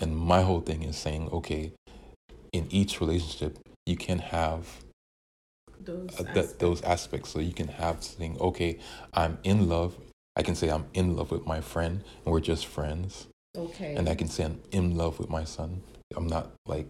And 0.00 0.16
my 0.16 0.42
whole 0.42 0.60
thing 0.60 0.82
is 0.82 0.96
saying, 0.96 1.28
okay, 1.30 1.72
in 2.52 2.66
each 2.70 3.00
relationship, 3.00 3.58
you 3.84 3.96
can 3.96 4.18
have 4.18 4.84
those, 5.80 6.08
uh, 6.18 6.24
aspects. 6.24 6.52
those 6.54 6.82
aspects. 6.82 7.30
So 7.30 7.40
you 7.40 7.52
can 7.52 7.68
have 7.68 8.02
saying, 8.02 8.38
okay, 8.40 8.78
I'm 9.12 9.38
in 9.44 9.68
love. 9.68 9.94
I 10.36 10.42
can 10.42 10.54
say 10.54 10.70
I'm 10.70 10.86
in 10.94 11.16
love 11.16 11.30
with 11.30 11.46
my 11.46 11.60
friend 11.60 12.02
and 12.24 12.32
we're 12.32 12.40
just 12.40 12.66
friends. 12.66 13.26
Okay. 13.56 13.94
And 13.94 14.08
I 14.08 14.14
can 14.14 14.28
say 14.28 14.44
I'm 14.44 14.60
in 14.70 14.96
love 14.96 15.18
with 15.18 15.30
my 15.30 15.44
son. 15.44 15.82
I'm 16.14 16.26
not 16.26 16.50
like 16.66 16.86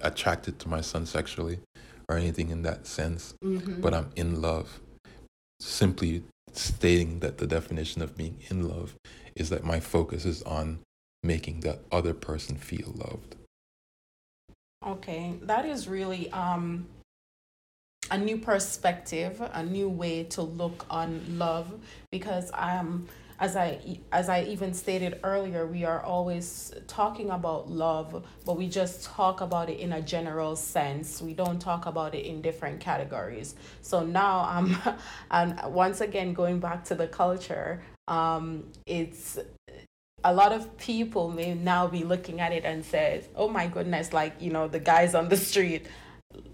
attracted 0.00 0.58
to 0.60 0.68
my 0.68 0.80
son 0.80 1.06
sexually 1.06 1.60
or 2.08 2.16
anything 2.16 2.50
in 2.50 2.62
that 2.62 2.86
sense, 2.86 3.34
mm-hmm. 3.44 3.80
but 3.80 3.94
I'm 3.94 4.10
in 4.16 4.40
love. 4.40 4.80
Simply 5.60 6.22
stating 6.56 7.20
that 7.20 7.38
the 7.38 7.46
definition 7.46 8.02
of 8.02 8.16
being 8.16 8.38
in 8.50 8.68
love 8.68 8.94
is 9.34 9.50
that 9.50 9.64
my 9.64 9.80
focus 9.80 10.24
is 10.24 10.42
on 10.42 10.80
making 11.22 11.60
the 11.60 11.78
other 11.90 12.14
person 12.14 12.56
feel 12.56 12.92
loved. 12.94 13.36
Okay, 14.86 15.34
that 15.42 15.64
is 15.64 15.88
really 15.88 16.30
um, 16.30 16.86
a 18.10 18.18
new 18.18 18.38
perspective, 18.38 19.40
a 19.52 19.62
new 19.62 19.88
way 19.88 20.24
to 20.24 20.42
look 20.42 20.86
on 20.90 21.38
love 21.38 21.72
because 22.10 22.50
um 22.54 23.06
as 23.40 23.54
I 23.54 24.00
as 24.10 24.28
I 24.28 24.42
even 24.42 24.74
stated 24.74 25.20
earlier, 25.22 25.66
we 25.66 25.84
are 25.84 26.02
always 26.02 26.72
talking 26.88 27.30
about 27.30 27.70
love, 27.70 28.24
but 28.44 28.56
we 28.56 28.68
just 28.68 29.04
talk 29.04 29.40
about 29.40 29.70
it 29.70 29.78
in 29.78 29.92
a 29.92 30.02
general 30.02 30.56
sense. 30.56 31.22
We 31.22 31.34
don't 31.34 31.60
talk 31.60 31.86
about 31.86 32.14
it 32.14 32.26
in 32.26 32.42
different 32.42 32.80
categories. 32.80 33.54
So 33.80 34.04
now 34.04 34.40
I'm 34.40 34.76
and 35.30 35.60
once 35.72 36.00
again 36.00 36.32
going 36.32 36.58
back 36.58 36.84
to 36.86 36.96
the 36.96 37.06
culture, 37.06 37.82
um, 38.08 38.72
it's 38.86 39.38
a 40.24 40.34
lot 40.34 40.52
of 40.52 40.76
people 40.76 41.30
may 41.30 41.54
now 41.54 41.86
be 41.86 42.02
looking 42.02 42.40
at 42.40 42.52
it 42.52 42.64
and 42.64 42.84
says, 42.84 43.28
"Oh 43.36 43.48
my 43.48 43.68
goodness!" 43.68 44.12
Like 44.12 44.34
you 44.40 44.50
know, 44.50 44.66
the 44.66 44.80
guys 44.80 45.14
on 45.14 45.28
the 45.28 45.36
street, 45.36 45.86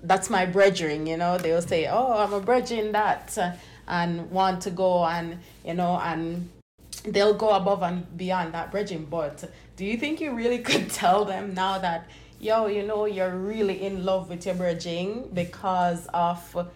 that's 0.02 0.28
my 0.28 0.44
brethren. 0.44 1.06
You 1.06 1.16
know, 1.16 1.38
they'll 1.38 1.62
say, 1.62 1.86
"Oh, 1.86 2.12
I'm 2.12 2.34
a 2.34 2.40
brethren 2.40 2.92
that," 2.92 3.38
and 3.88 4.30
want 4.30 4.60
to 4.62 4.70
go 4.70 5.06
and 5.06 5.38
you 5.64 5.72
know 5.72 5.98
and 5.98 6.50
they'll 7.04 7.34
go 7.34 7.50
above 7.50 7.82
and 7.82 8.16
beyond 8.16 8.54
that 8.54 8.70
brethren. 8.70 9.06
But 9.08 9.44
do 9.76 9.84
you 9.84 9.96
think 9.96 10.20
you 10.20 10.32
really 10.32 10.58
could 10.68 10.90
tell 10.90 11.24
them 11.24 11.54
now 11.54 11.78
that, 11.78 12.08
yo, 12.40 12.66
you 12.66 12.82
know, 12.86 13.04
you're 13.04 13.36
really 13.36 13.82
in 13.82 14.04
love 14.04 14.28
with 14.28 14.46
your 14.46 14.54
brethren 14.54 15.30
because 15.32 16.06
of 16.12 16.68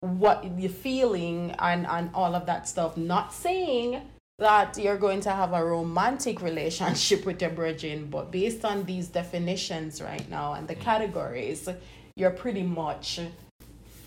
what 0.00 0.44
you're 0.58 0.70
feeling 0.70 1.54
and, 1.58 1.86
and 1.86 2.10
all 2.14 2.34
of 2.34 2.46
that 2.46 2.68
stuff? 2.68 2.96
Not 2.96 3.32
saying 3.32 4.02
that 4.38 4.76
you're 4.76 4.98
going 4.98 5.20
to 5.20 5.30
have 5.30 5.52
a 5.52 5.64
romantic 5.64 6.42
relationship 6.42 7.24
with 7.26 7.40
your 7.40 7.50
brethren, 7.50 8.08
but 8.10 8.32
based 8.32 8.64
on 8.64 8.84
these 8.84 9.08
definitions 9.08 10.02
right 10.02 10.28
now 10.28 10.54
and 10.54 10.66
the 10.66 10.74
mm. 10.74 10.80
categories, 10.80 11.68
you're 12.16 12.30
pretty 12.30 12.62
much 12.62 13.20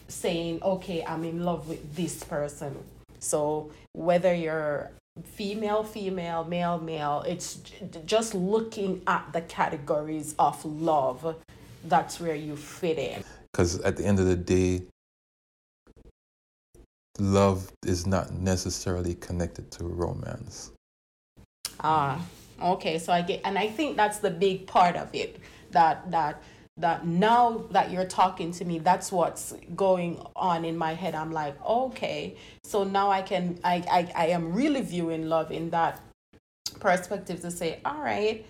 saying, 0.08 0.62
okay, 0.62 1.04
I'm 1.08 1.24
in 1.24 1.44
love 1.44 1.68
with 1.68 1.96
this 1.96 2.24
person. 2.24 2.78
So 3.20 3.72
whether 3.94 4.36
you're 4.36 4.92
female, 5.24 5.84
female, 5.84 6.44
male, 6.44 6.80
male. 6.80 7.24
It's 7.28 7.62
just 8.06 8.36
looking 8.36 9.02
at 9.08 9.32
the 9.34 9.42
categories 9.42 10.36
of 10.38 10.64
love. 10.66 11.36
That's 11.86 12.20
where 12.20 12.36
you 12.36 12.56
fit 12.56 12.98
in. 12.98 13.24
Because 13.52 13.80
at 13.82 13.98
the 13.98 14.06
end 14.06 14.20
of 14.20 14.26
the 14.26 14.36
day, 14.36 14.84
love 17.20 17.72
is 17.86 18.06
not 18.06 18.34
necessarily 18.34 19.16
connected 19.16 19.72
to 19.72 19.86
romance. 19.86 20.72
Ah, 21.80 22.22
okay. 22.62 23.00
So 23.00 23.14
I 23.14 23.22
get, 23.22 23.42
and 23.46 23.58
I 23.58 23.68
think 23.70 23.96
that's 23.96 24.20
the 24.20 24.32
big 24.32 24.68
part 24.68 24.96
of 24.96 25.14
it. 25.14 25.40
That 25.72 26.10
that 26.12 26.42
that 26.78 27.06
now 27.06 27.66
that 27.72 27.90
you're 27.92 28.06
talking 28.06 28.52
to 28.52 28.66
me 28.66 28.80
that's 28.80 29.12
what's 29.12 29.54
going 29.76 30.22
on 30.36 30.66
in 30.66 30.78
my 30.78 30.94
head. 30.94 31.16
I'm 31.16 31.32
like 31.32 31.56
okay. 31.66 32.36
So 32.64 32.84
now 32.84 33.10
i 33.10 33.22
can 33.22 33.60
i 33.64 33.76
i, 33.90 34.24
I 34.24 34.28
am 34.28 34.54
really 34.54 34.82
viewing 34.82 35.30
love 35.30 35.52
in 35.52 35.70
that 35.70 36.02
perspective 36.80 37.42
to 37.42 37.52
say 37.52 37.80
all 37.86 38.02
right 38.02 38.46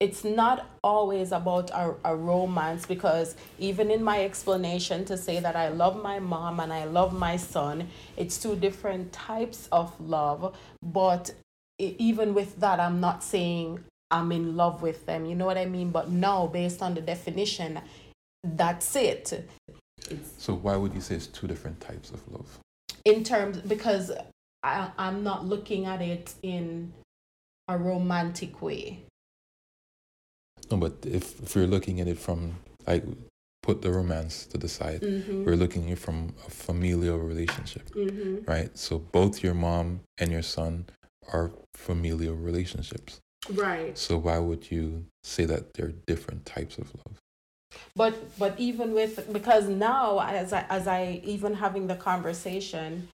it's 0.00 0.22
not 0.22 0.70
always 0.84 1.32
about 1.32 1.70
a, 1.70 1.94
a 2.04 2.14
romance 2.14 2.86
because 2.86 3.34
even 3.58 3.90
in 3.90 4.02
my 4.02 4.22
explanation 4.22 5.04
to 5.04 5.16
say 5.16 5.40
that 5.40 5.56
i 5.56 5.68
love 5.68 6.00
my 6.00 6.18
mom 6.18 6.60
and 6.60 6.72
i 6.72 6.84
love 6.84 7.12
my 7.12 7.36
son 7.36 7.88
it's 8.16 8.38
two 8.38 8.54
different 8.56 9.12
types 9.12 9.68
of 9.72 9.98
love. 10.00 10.56
But 10.82 11.30
even 11.78 12.34
with 12.34 12.58
that 12.60 12.80
i'm 12.80 13.00
not 13.00 13.22
saying 13.22 13.84
I'm 14.10 14.32
in 14.32 14.56
love 14.56 14.82
with 14.82 15.04
them. 15.06 15.26
You 15.26 15.34
know 15.34 15.46
what 15.46 15.58
I 15.58 15.66
mean? 15.66 15.90
But 15.90 16.10
now, 16.10 16.46
based 16.46 16.82
on 16.82 16.94
the 16.94 17.00
definition, 17.00 17.80
that's 18.44 18.94
it. 18.96 19.48
it's 20.10 20.32
So 20.38 20.54
why 20.54 20.76
would 20.76 20.94
you 20.94 21.00
say 21.00 21.16
it's 21.16 21.26
two 21.26 21.46
different 21.46 21.80
types 21.80 22.10
of 22.10 22.20
love? 22.30 22.58
in 23.04 23.24
terms 23.24 23.58
because 23.58 24.10
I, 24.62 24.90
I'm 24.98 25.22
not 25.22 25.46
looking 25.46 25.86
at 25.86 26.02
it 26.02 26.34
in 26.42 26.92
a 27.68 27.78
romantic 27.78 28.60
way. 28.60 29.02
No, 30.70 30.76
but 30.76 30.94
if, 31.06 31.40
if 31.42 31.54
you're 31.56 31.66
looking 31.66 32.00
at 32.00 32.08
it 32.08 32.18
from 32.18 32.56
like 32.86 33.04
put 33.62 33.80
the 33.82 33.90
romance 33.90 34.46
to 34.46 34.58
the 34.58 34.68
side, 34.68 35.00
Mm-hmm. 35.02 35.44
we're 35.44 35.56
looking 35.56 35.84
at 35.86 35.92
it 35.92 35.98
from 35.98 36.34
a 36.46 36.50
familial 36.50 37.18
relationship, 37.18 37.88
Mm-hmm. 37.90 38.50
right? 38.50 38.76
So 38.76 38.98
both 38.98 39.42
your 39.42 39.54
mom 39.54 40.00
and 40.18 40.30
your 40.30 40.42
son 40.42 40.86
are 41.32 41.50
familial 41.74 42.34
relationships. 42.34 43.20
Right. 43.52 43.96
So 43.96 44.18
why 44.18 44.38
would 44.38 44.70
you 44.70 45.06
say 45.22 45.44
that 45.46 45.74
they're 45.74 45.92
different 46.06 46.46
types 46.46 46.78
of 46.78 46.94
love? 46.94 47.18
But 47.94 48.38
but 48.38 48.58
even 48.58 48.92
with 48.92 49.32
because 49.32 49.68
now 49.68 50.20
as 50.20 50.52
I 50.52 50.64
as 50.68 50.86
I 50.86 51.20
even 51.24 51.54
having 51.54 51.86
the 51.86 51.96
conversation, 51.96 53.08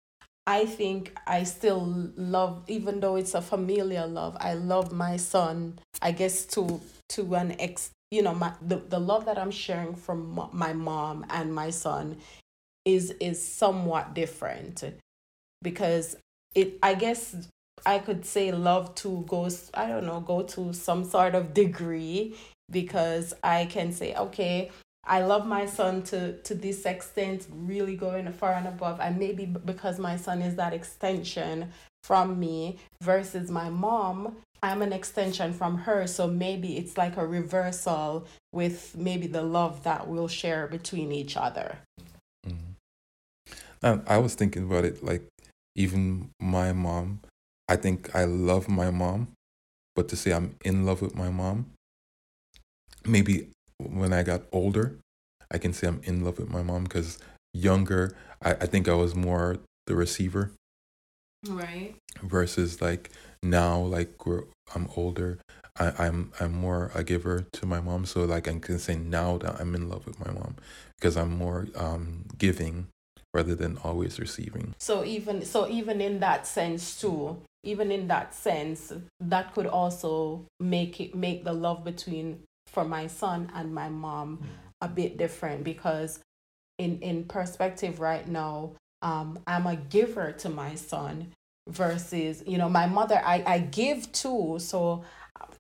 I 0.47 0.67
think 0.67 1.17
I 1.27 1.45
still 1.45 2.11
love 2.17 2.63
even 2.69 3.01
though 3.01 3.17
it's 3.17 3.35
a 3.35 3.43
familiar 3.43 4.07
love. 4.07 4.37
I 4.41 4.55
love 4.55 4.93
my 4.93 5.17
son. 5.17 5.79
I 6.03 6.13
guess 6.13 6.45
to 6.47 6.81
to 7.11 7.35
an 7.35 7.57
ex. 7.61 7.91
You 8.11 8.23
know, 8.23 8.35
my 8.35 8.53
the, 8.63 8.77
the 8.77 9.01
love 9.01 9.25
that 9.25 9.39
I'm 9.39 9.51
sharing 9.51 9.97
from 9.97 10.49
my 10.53 10.73
mom 10.73 11.27
and 11.31 11.55
my 11.55 11.71
son 11.71 12.19
is 12.85 13.11
is 13.21 13.43
somewhat 13.45 14.15
different 14.15 14.85
because 15.63 16.17
it. 16.55 16.79
I 16.83 16.95
guess 16.95 17.35
I 17.87 17.99
could 17.99 18.25
say 18.25 18.53
love 18.53 18.95
to 18.97 19.25
goes. 19.29 19.71
I 19.75 19.87
don't 19.87 20.07
know. 20.07 20.21
Go 20.21 20.43
to 20.43 20.73
some 20.73 21.05
sort 21.05 21.35
of 21.35 21.55
degree 21.55 22.37
because 22.71 23.35
I 23.43 23.67
can 23.67 23.93
say, 23.93 24.15
okay, 24.15 24.71
I 25.07 25.23
love 25.23 25.47
my 25.47 25.67
son 25.67 26.03
to 26.05 26.39
to 26.43 26.55
this 26.55 26.87
extent, 26.87 27.47
really 27.51 27.97
going 27.97 28.31
far 28.33 28.55
and 28.55 28.67
above, 28.67 29.01
and 29.01 29.19
maybe 29.19 29.45
because 29.45 29.99
my 29.99 30.17
son 30.17 30.41
is 30.41 30.57
that 30.57 30.73
extension 30.73 31.73
from 32.03 32.39
me 32.39 32.79
versus 33.03 33.51
my 33.51 33.71
mom, 33.71 34.37
I'm 34.63 34.83
an 34.83 34.93
extension 34.93 35.53
from 35.53 35.79
her. 35.79 36.07
So 36.07 36.27
maybe 36.27 36.77
it's 36.77 36.97
like 36.97 37.17
a 37.17 37.27
reversal 37.27 38.27
with 38.53 38.97
maybe 38.97 39.27
the 39.27 39.43
love 39.43 39.85
that 39.85 40.09
we'll 40.09 40.29
share 40.29 40.67
between 40.67 41.13
each 41.13 41.37
other. 41.37 41.79
Mhm. 42.47 42.77
And 43.83 44.03
I 44.07 44.19
was 44.19 44.35
thinking 44.35 44.65
about 44.65 44.85
it 44.85 45.03
like 45.03 45.27
even 45.75 46.31
my 46.41 46.73
mom. 46.73 47.21
I 47.69 47.77
think 47.77 48.15
I 48.15 48.25
love 48.25 48.69
my 48.69 48.91
mom, 48.91 49.29
but 49.95 50.09
to 50.09 50.17
say 50.17 50.33
I'm 50.33 50.57
in 50.65 50.85
love 50.85 51.01
with 51.03 51.15
my 51.15 51.31
mom, 51.31 51.73
maybe 53.07 53.49
when 53.79 54.13
I 54.13 54.23
got 54.23 54.43
older, 54.53 54.99
I 55.51 55.59
can 55.59 55.73
say 55.73 55.87
I'm 55.87 56.01
in 56.05 56.25
love 56.25 56.39
with 56.39 56.51
my 56.51 56.63
mom 56.63 56.85
because 56.85 57.19
younger, 57.53 58.17
I, 58.43 58.53
I 58.53 58.67
think 58.67 58.89
I 58.89 58.95
was 58.95 59.15
more 59.15 59.59
the 59.87 59.95
receiver 59.95 60.53
Right. 61.47 61.95
versus 62.23 62.81
like 62.81 63.11
now, 63.43 63.79
like 63.79 64.27
we're, 64.27 64.45
I'm 64.75 64.89
older, 64.97 65.39
I, 65.79 65.93
I'm 66.07 66.33
I'm 66.41 66.53
more 66.53 66.91
a 66.95 67.05
giver 67.05 67.47
to 67.53 67.67
my 67.67 67.81
mom. 67.81 68.07
So 68.07 68.25
like 68.25 68.49
I 68.49 68.59
can 68.59 68.79
say 68.79 68.95
now 68.97 69.39
that 69.39 69.61
I'm 69.61 69.75
in 69.75 69.89
love 69.89 70.07
with 70.07 70.19
my 70.25 70.33
mom 70.33 70.57
because 70.99 71.17
I'm 71.17 71.37
more 71.37 71.67
um, 71.77 72.25
giving 72.39 72.87
rather 73.35 73.55
than 73.55 73.77
always 73.79 74.19
receiving. 74.19 74.75
So 74.79 75.05
even 75.05 75.45
so 75.45 75.69
even 75.69 76.01
in 76.01 76.21
that 76.21 76.47
sense 76.47 76.99
too, 77.01 77.43
even 77.65 77.91
in 77.91 78.09
that 78.09 78.35
sense, 78.35 78.93
that 79.21 79.55
could 79.55 79.67
also 79.67 80.47
make 80.61 81.01
it 81.01 81.15
make 81.15 81.45
the 81.45 81.53
love 81.53 81.85
between 81.85 82.43
for 82.67 82.85
my 82.85 83.07
son 83.07 83.51
and 83.55 83.75
my 83.75 83.89
mom 83.89 84.41
a 84.81 84.89
bit 84.89 85.17
different 85.17 85.65
because 85.65 86.21
in 86.79 86.99
in 87.01 87.25
perspective 87.25 88.01
right 88.01 88.29
now, 88.29 88.73
um, 89.03 89.39
I'm 89.47 89.67
a 89.67 89.77
giver 89.77 90.33
to 90.33 90.49
my 90.49 90.75
son 90.75 91.33
versus 91.69 92.43
you 92.47 92.59
know 92.59 92.69
my 92.69 92.87
mother 92.87 93.21
I, 93.25 93.43
I 93.47 93.59
give 93.61 94.11
too. 94.13 94.57
So 94.59 95.05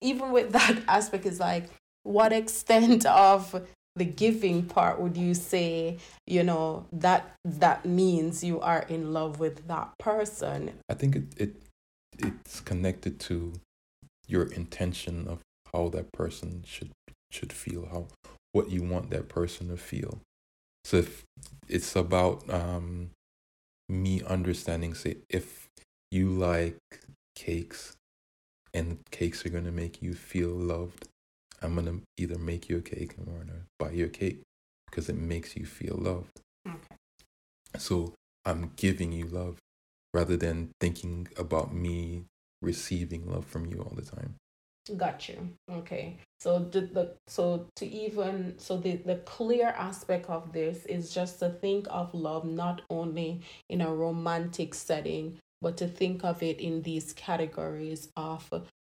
even 0.00 0.32
with 0.32 0.52
that 0.58 0.82
aspect 0.88 1.26
is 1.26 1.40
like 1.40 1.70
what 2.02 2.32
extent 2.32 3.06
of 3.06 3.66
the 3.96 4.04
giving 4.04 4.64
part 4.64 4.98
would 4.98 5.16
you 5.16 5.34
say 5.34 5.98
you 6.26 6.42
know 6.42 6.84
that 6.92 7.32
that 7.44 7.86
means 7.86 8.42
you 8.42 8.60
are 8.60 8.84
in 8.88 9.12
love 9.12 9.38
with 9.38 9.68
that 9.68 9.96
person? 9.98 10.72
I 10.88 10.94
think 10.94 11.16
it, 11.16 11.24
it 11.36 11.63
it's 12.18 12.60
connected 12.60 13.18
to 13.20 13.54
your 14.26 14.44
intention 14.44 15.26
of 15.28 15.40
how 15.72 15.88
that 15.90 16.12
person 16.12 16.62
should 16.66 16.90
should 17.30 17.52
feel, 17.52 17.86
how 17.86 18.06
what 18.52 18.70
you 18.70 18.82
want 18.82 19.10
that 19.10 19.28
person 19.28 19.68
to 19.68 19.76
feel. 19.76 20.20
So 20.84 20.98
if 20.98 21.24
it's 21.68 21.96
about 21.96 22.48
um, 22.48 23.10
me 23.88 24.22
understanding, 24.22 24.94
say, 24.94 25.16
if 25.28 25.68
you 26.10 26.30
like 26.30 26.76
cakes 27.34 27.96
and 28.72 28.98
cakes 29.10 29.44
are 29.44 29.50
gonna 29.50 29.72
make 29.72 30.02
you 30.02 30.14
feel 30.14 30.50
loved, 30.50 31.08
I'm 31.62 31.74
gonna 31.74 32.00
either 32.16 32.38
make 32.38 32.68
you 32.68 32.78
a 32.78 32.82
cake 32.82 33.14
or 33.18 33.32
I'm 33.32 33.38
gonna 33.38 33.60
buy 33.78 33.90
you 33.90 34.06
a 34.06 34.08
cake 34.08 34.42
because 34.86 35.08
it 35.08 35.16
makes 35.16 35.56
you 35.56 35.66
feel 35.66 35.96
loved. 35.96 36.40
Okay. 36.66 36.96
So 37.78 38.14
I'm 38.44 38.72
giving 38.76 39.12
you 39.12 39.26
love 39.26 39.56
rather 40.14 40.36
than 40.36 40.70
thinking 40.80 41.28
about 41.36 41.74
me 41.74 42.24
receiving 42.62 43.30
love 43.30 43.44
from 43.44 43.66
you 43.66 43.78
all 43.80 43.94
the 43.94 44.08
time. 44.16 44.36
got 44.96 45.28
you 45.28 45.38
okay 45.70 46.16
so 46.40 46.58
the, 46.58 46.82
the 46.82 47.16
so 47.26 47.66
to 47.74 47.86
even 47.86 48.54
so 48.58 48.76
the 48.76 48.96
the 48.96 49.16
clear 49.24 49.68
aspect 49.68 50.28
of 50.28 50.52
this 50.52 50.84
is 50.86 51.12
just 51.12 51.38
to 51.38 51.48
think 51.48 51.86
of 51.90 52.12
love 52.12 52.44
not 52.44 52.82
only 52.90 53.40
in 53.70 53.80
a 53.80 53.94
romantic 53.94 54.74
setting 54.74 55.38
but 55.62 55.78
to 55.78 55.88
think 55.88 56.22
of 56.22 56.42
it 56.42 56.60
in 56.60 56.82
these 56.82 57.14
categories 57.14 58.08
of 58.16 58.42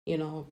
you 0.07 0.17
know 0.17 0.47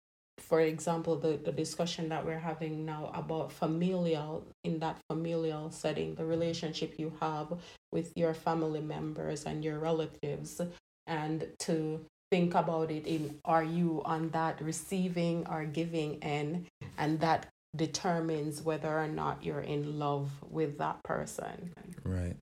for 0.51 0.59
example 0.59 1.15
the, 1.15 1.39
the 1.47 1.51
discussion 1.51 2.09
that 2.09 2.25
we're 2.25 2.45
having 2.51 2.85
now 2.85 3.09
about 3.13 3.51
familial 3.51 4.43
in 4.65 4.79
that 4.79 4.97
familial 5.09 5.71
setting 5.71 6.13
the 6.15 6.25
relationship 6.25 6.93
you 6.97 7.11
have 7.21 7.47
with 7.93 8.11
your 8.17 8.33
family 8.33 8.81
members 8.81 9.45
and 9.45 9.63
your 9.63 9.79
relatives 9.79 10.59
and 11.07 11.47
to 11.57 12.03
think 12.29 12.53
about 12.53 12.91
it 12.91 13.07
in 13.07 13.39
are 13.45 13.63
you 13.63 14.01
on 14.03 14.29
that 14.29 14.61
receiving 14.61 15.47
or 15.49 15.63
giving 15.63 16.21
end 16.21 16.67
and 16.97 17.21
that 17.21 17.47
determines 17.77 18.61
whether 18.61 18.99
or 18.99 19.07
not 19.07 19.41
you're 19.45 19.61
in 19.61 19.97
love 19.97 20.29
with 20.49 20.77
that 20.77 21.01
person 21.03 21.71
Right. 22.03 22.35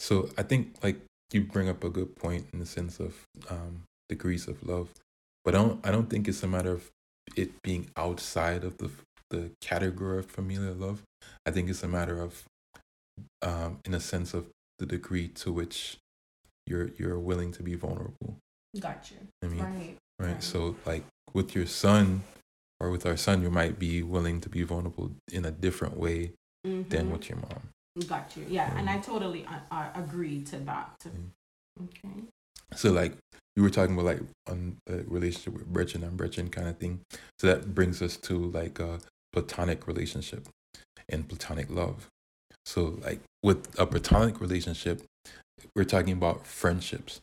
So 0.00 0.30
I 0.38 0.42
think 0.42 0.76
like 0.82 1.00
you 1.32 1.42
bring 1.42 1.68
up 1.68 1.84
a 1.84 1.90
good 1.90 2.16
point 2.16 2.46
in 2.52 2.58
the 2.60 2.66
sense 2.66 3.00
of 3.00 3.14
um, 3.50 3.82
degrees 4.08 4.48
of 4.48 4.62
love, 4.66 4.88
but 5.44 5.54
I 5.54 5.58
don't 5.58 5.86
I 5.86 5.90
don't 5.90 6.08
think 6.08 6.28
it's 6.28 6.42
a 6.42 6.46
matter 6.46 6.72
of 6.72 6.90
it 7.36 7.62
being 7.62 7.90
outside 7.96 8.64
of 8.64 8.78
the 8.78 8.90
the 9.30 9.50
category 9.60 10.18
of 10.20 10.26
familial 10.26 10.74
love. 10.74 11.02
I 11.46 11.50
think 11.50 11.68
it's 11.68 11.82
a 11.82 11.88
matter 11.88 12.20
of 12.20 12.44
um, 13.42 13.78
in 13.84 13.94
a 13.94 14.00
sense 14.00 14.32
of 14.34 14.46
the 14.78 14.86
degree 14.86 15.28
to 15.28 15.52
which 15.52 15.98
you're 16.66 16.90
you're 16.98 17.18
willing 17.18 17.52
to 17.52 17.62
be 17.62 17.74
vulnerable. 17.74 18.36
got 18.80 19.10
you 19.10 19.18
I 19.42 19.46
mean, 19.48 19.60
right 19.60 19.96
right? 20.18 20.28
Right. 20.32 20.42
So 20.42 20.76
like 20.86 21.04
with 21.34 21.54
your 21.54 21.66
son 21.66 22.22
or 22.80 22.90
with 22.90 23.04
our 23.06 23.16
son, 23.16 23.42
you 23.42 23.50
might 23.50 23.78
be 23.78 24.02
willing 24.02 24.40
to 24.40 24.48
be 24.48 24.62
vulnerable 24.62 25.10
in 25.32 25.44
a 25.44 25.50
different 25.50 25.96
way 25.96 26.32
than 26.64 27.08
Mhm. 27.08 27.12
with 27.12 27.28
your 27.28 27.38
mom. 27.38 27.62
got 28.06 28.36
you 28.36 28.44
yeah 28.48 28.78
and 28.78 28.88
i 28.88 28.96
totally 28.98 29.44
uh, 29.46 29.58
uh, 29.72 29.90
agree 29.96 30.40
to 30.44 30.56
that 30.70 30.94
Mm. 31.06 31.30
okay 31.84 32.22
So 32.74 32.92
like 32.92 33.16
you 33.56 33.62
were 33.62 33.70
talking 33.70 33.94
about 33.94 34.06
like 34.06 34.20
on 34.48 34.76
the 34.86 35.00
uh, 35.00 35.02
relationship 35.06 35.54
with 35.54 35.66
brethren 35.66 36.04
and 36.04 36.16
brethren 36.16 36.48
kind 36.48 36.68
of 36.68 36.78
thing. 36.78 37.00
So 37.40 37.48
that 37.48 37.74
brings 37.74 38.00
us 38.02 38.16
to 38.18 38.38
like 38.38 38.78
a 38.78 39.00
platonic 39.32 39.86
relationship 39.86 40.48
and 41.08 41.28
platonic 41.28 41.70
love. 41.70 42.08
So 42.66 42.98
like 43.02 43.20
with 43.42 43.78
a 43.78 43.86
platonic 43.86 44.40
relationship, 44.40 45.02
we're 45.74 45.84
talking 45.84 46.12
about 46.12 46.46
friendships 46.46 47.20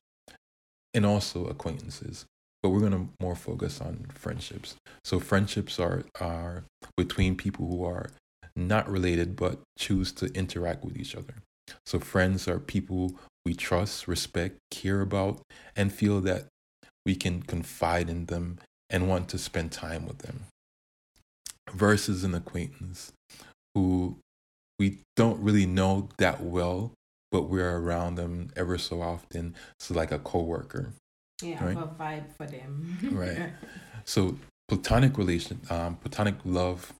and 0.93 1.05
also 1.05 1.45
acquaintances. 1.45 2.25
But 2.61 2.69
we're 2.69 2.81
gonna 2.81 3.07
more 3.21 3.35
focus 3.35 3.79
on 3.79 4.07
friendships. 4.13 4.75
So 5.03 5.19
friendships 5.19 5.79
are 5.79 6.03
are 6.19 6.63
between 6.97 7.35
people 7.35 7.67
who 7.67 7.85
are 7.85 8.09
not 8.55 8.89
related 8.89 9.35
but 9.35 9.59
choose 9.77 10.11
to 10.13 10.25
interact 10.33 10.83
with 10.83 10.97
each 10.97 11.15
other. 11.15 11.35
So 11.85 11.99
friends 11.99 12.47
are 12.47 12.59
people 12.59 13.15
we 13.45 13.53
trust, 13.53 14.07
respect, 14.07 14.57
care 14.71 15.01
about, 15.01 15.41
and 15.75 15.93
feel 15.93 16.19
that 16.21 16.47
we 17.05 17.15
can 17.15 17.41
confide 17.43 18.09
in 18.09 18.25
them 18.25 18.57
and 18.89 19.07
want 19.07 19.29
to 19.29 19.37
spend 19.37 19.71
time 19.71 20.05
with 20.07 20.19
them. 20.19 20.45
Versus 21.71 22.23
an 22.23 22.33
acquaintance 22.33 23.11
who 23.73 24.17
we 24.79 24.99
don't 25.15 25.41
really 25.41 25.65
know 25.65 26.09
that 26.17 26.41
well, 26.41 26.93
but 27.31 27.43
we're 27.43 27.77
around 27.77 28.15
them 28.15 28.49
ever 28.55 28.77
so 28.77 29.01
often. 29.01 29.55
So 29.79 29.93
like 29.93 30.11
a 30.11 30.19
coworker. 30.19 30.93
yeah 31.43 31.63
Right. 31.63 31.77
a 31.77 31.87
vibe 31.87 32.31
for 32.37 32.45
them 32.45 32.97
Right. 33.11 33.51
So 34.05 34.37
platonic 34.67 35.17
relation, 35.17 35.61
um, 35.69 35.97
platonic 35.97 36.35
love 36.45 36.93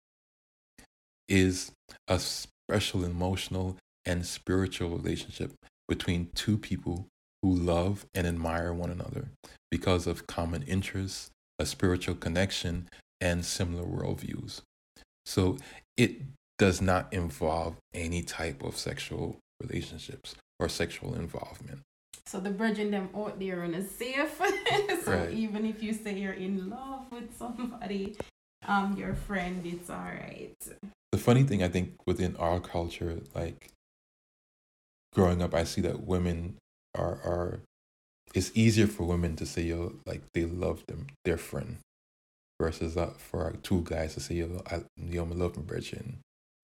is 1.28 1.72
a 2.08 2.20
special 2.20 3.04
emotional 3.04 3.78
and 4.06 4.26
spiritual 4.26 4.90
relationship 4.90 5.52
between 5.88 6.30
two 6.36 6.58
people 6.58 7.08
who 7.42 7.54
love 7.54 8.06
and 8.14 8.26
admire 8.26 8.74
one 8.74 8.90
another 8.90 9.30
because 9.70 10.08
of 10.08 10.28
common 10.28 10.64
interests, 10.64 11.30
a 11.60 11.66
spiritual 11.66 12.16
connection, 12.16 12.90
and 13.22 13.46
similar 13.46 13.84
worldviews. 13.84 14.62
So 15.26 15.58
it 15.98 16.22
does 16.58 16.82
not 16.82 17.12
involve 17.14 17.76
any 17.94 18.22
type 18.22 18.64
of 18.64 18.78
sexual 18.78 19.38
relationships 19.62 20.36
or 20.60 20.70
sexual 20.70 21.16
involvement. 21.16 21.82
So 22.26 22.40
the 22.40 22.50
virgin 22.50 22.92
them 22.92 23.10
out 23.16 23.40
there 23.40 23.62
and 23.62 23.76
is 23.76 23.92
safe. 23.92 24.42
so 25.04 25.12
right. 25.12 25.32
even 25.32 25.66
if 25.66 25.84
you 25.84 25.94
say 25.94 26.18
you're 26.18 26.34
in 26.34 26.70
love 26.70 27.12
with 27.12 27.38
somebody, 27.38 28.16
um, 28.68 28.96
your 28.98 29.14
friend, 29.14 29.62
it's 29.66 29.90
all 29.90 29.98
right. 29.98 30.56
The 31.12 31.18
funny 31.18 31.44
thing 31.44 31.62
I 31.62 31.70
think 31.70 31.94
within 32.08 32.36
our 32.38 32.60
culture, 32.60 33.20
like 33.36 33.70
growing 35.16 35.42
up, 35.42 35.56
I 35.56 35.64
see 35.64 35.82
that 35.82 36.04
women 36.04 36.58
are 36.94 37.20
are. 37.24 37.60
It's 38.36 38.52
easier 38.54 38.86
for 38.88 39.04
women 39.04 39.36
to 39.38 39.46
say 39.46 39.62
yo 39.64 39.94
like 40.06 40.22
they 40.34 40.44
love 40.44 40.84
them 40.88 41.08
their 41.24 41.38
friend, 41.38 41.78
versus 42.60 42.98
uh, 42.98 43.14
for 43.18 43.54
two 43.64 43.82
guys 43.84 44.14
to 44.16 44.20
say 44.20 44.36
yo 44.36 44.62
I 44.70 44.84
yo 44.98 45.24
I 45.24 45.28
love 45.30 45.58
my 45.58 45.64
virgin. 45.66 46.20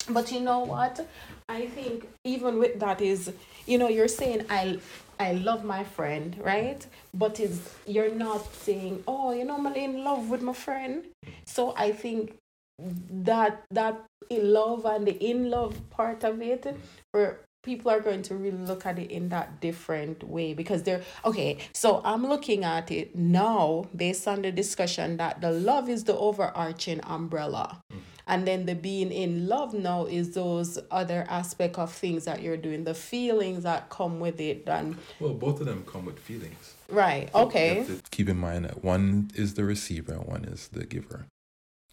But 0.10 0.32
you 0.32 0.42
know 0.42 0.60
what? 0.60 1.08
I 1.48 1.68
think 1.68 2.08
even 2.24 2.60
with 2.60 2.80
that 2.80 3.02
is 3.02 3.32
you 3.66 3.78
know 3.78 3.88
you're 3.88 4.08
saying 4.08 4.46
i 4.50 4.80
i 5.20 5.34
love 5.34 5.64
my 5.64 5.84
friend 5.84 6.36
right? 6.42 6.86
But 7.14 7.40
is 7.40 7.74
you're 7.86 8.14
not 8.14 8.54
saying 8.54 9.04
oh 9.08 9.32
you 9.32 9.46
know 9.46 9.56
i'm 9.56 9.68
in 9.76 10.04
love 10.04 10.30
with 10.30 10.42
my 10.42 10.54
friend. 10.54 11.06
So 11.46 11.74
i 11.78 11.92
think 11.92 12.36
that 12.80 13.64
that 13.72 14.04
in 14.30 14.54
love 14.54 14.86
and 14.86 15.06
the 15.06 15.16
in 15.24 15.50
love 15.50 15.76
part 15.92 16.24
of 16.24 16.42
it 16.42 16.66
for 17.12 17.40
people 17.64 17.92
are 17.92 18.00
going 18.00 18.22
to 18.22 18.36
really 18.36 18.58
look 18.58 18.86
at 18.86 18.98
it 18.98 19.12
in 19.12 19.30
that 19.30 19.62
different 19.62 20.24
way 20.24 20.54
because 20.54 20.84
they're 20.84 21.02
okay 21.26 21.58
so 21.74 22.02
i'm 22.04 22.26
looking 22.26 22.64
at 22.64 22.90
it 22.92 23.16
now 23.16 23.86
based 23.96 24.28
on 24.28 24.42
the 24.42 24.52
discussion 24.52 25.18
that 25.18 25.42
the 25.42 25.52
love 25.52 25.90
is 25.90 26.04
the 26.04 26.18
overarching 26.18 27.00
umbrella. 27.04 27.82
Mm-hmm. 27.92 28.00
And 28.28 28.48
then 28.48 28.66
the 28.66 28.76
being 28.76 29.12
in 29.12 29.48
love 29.48 29.74
now 29.74 30.06
is 30.06 30.36
those 30.36 30.80
other 30.90 31.26
aspect 31.28 31.78
of 31.78 31.92
things 31.92 32.26
that 32.26 32.42
you're 32.42 32.56
doing 32.56 32.86
the 32.86 32.94
feelings 32.94 33.64
that 33.64 33.90
come 33.90 34.20
with 34.20 34.40
it 34.40 34.64
and 34.68 34.98
well 35.20 35.34
both 35.34 35.60
of 35.60 35.66
them 35.66 35.84
come 35.86 36.06
with 36.06 36.20
feelings. 36.20 36.76
Right 36.90 37.30
so 37.34 37.40
okay. 37.42 37.86
keep 38.12 38.30
in 38.30 38.38
mind 38.38 38.66
that 38.66 38.84
one 38.84 39.32
is 39.36 39.56
the 39.56 39.66
receiver 39.66 40.14
and 40.14 40.26
one 40.26 40.46
is 40.46 40.70
the 40.70 40.86
giver 40.86 41.26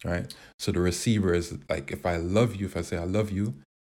right? 0.05 0.33
So 0.59 0.71
the 0.71 0.79
receiver 0.79 1.33
is 1.33 1.57
like 1.69 1.91
if 1.91 2.05
i 2.05 2.15
love 2.15 2.55
you 2.55 2.67
if 2.67 2.77
i 2.77 2.81
say 2.81 2.97
i 2.97 3.03
love 3.03 3.31
you 3.31 3.55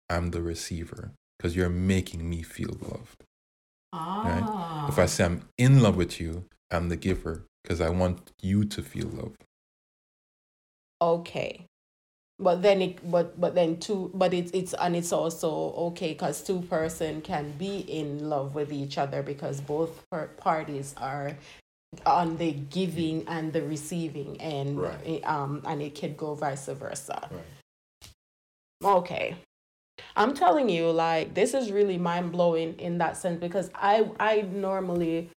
i'm 0.09 0.31
the 0.31 0.41
receiver 0.41 1.11
because 1.41 1.55
you're 1.55 1.69
making 1.69 2.29
me 2.29 2.43
feel 2.43 2.77
loved 2.81 3.23
ah. 3.93 4.21
right 4.23 4.89
if 4.89 4.99
i 4.99 5.07
say 5.07 5.25
i'm 5.25 5.41
in 5.57 5.81
love 5.81 5.95
with 5.95 6.21
you 6.21 6.45
i'm 6.69 6.89
the 6.89 6.95
giver 6.95 7.45
because 7.63 7.81
i 7.81 7.89
want 7.89 8.31
you 8.41 8.63
to 8.63 8.83
feel 8.83 9.07
love 9.07 9.33
okay 11.01 11.65
but 12.37 12.61
then 12.61 12.81
it 12.81 13.11
but 13.11 13.39
but 13.41 13.55
then 13.55 13.77
two 13.77 14.11
but 14.13 14.35
it's 14.35 14.51
it's 14.51 14.75
and 14.75 14.95
it's 14.95 15.11
also 15.11 15.73
okay 15.73 16.09
because 16.09 16.43
two 16.43 16.61
person 16.61 17.21
can 17.21 17.51
be 17.57 17.79
in 17.79 18.29
love 18.29 18.53
with 18.53 18.71
each 18.71 18.99
other 18.99 19.23
because 19.23 19.61
both 19.61 20.03
parties 20.37 20.93
are 20.97 21.35
on 22.05 22.37
the 22.37 22.51
giving 22.51 23.27
and 23.27 23.51
the 23.51 23.63
receiving 23.63 24.39
and 24.39 24.79
right. 24.79 25.21
um 25.25 25.61
and 25.65 25.81
it 25.81 25.99
could 25.99 26.15
go 26.15 26.35
vice 26.35 26.67
versa 26.67 27.27
right. 27.31 28.85
okay 28.85 29.35
i'm 30.15 30.33
telling 30.33 30.69
you 30.69 30.89
like 30.89 31.33
this 31.33 31.53
is 31.53 31.71
really 31.71 31.97
mind-blowing 31.97 32.73
in 32.79 32.97
that 32.97 33.17
sense 33.17 33.39
because 33.39 33.69
i 33.75 34.09
i 34.19 34.41
normally 34.41 35.29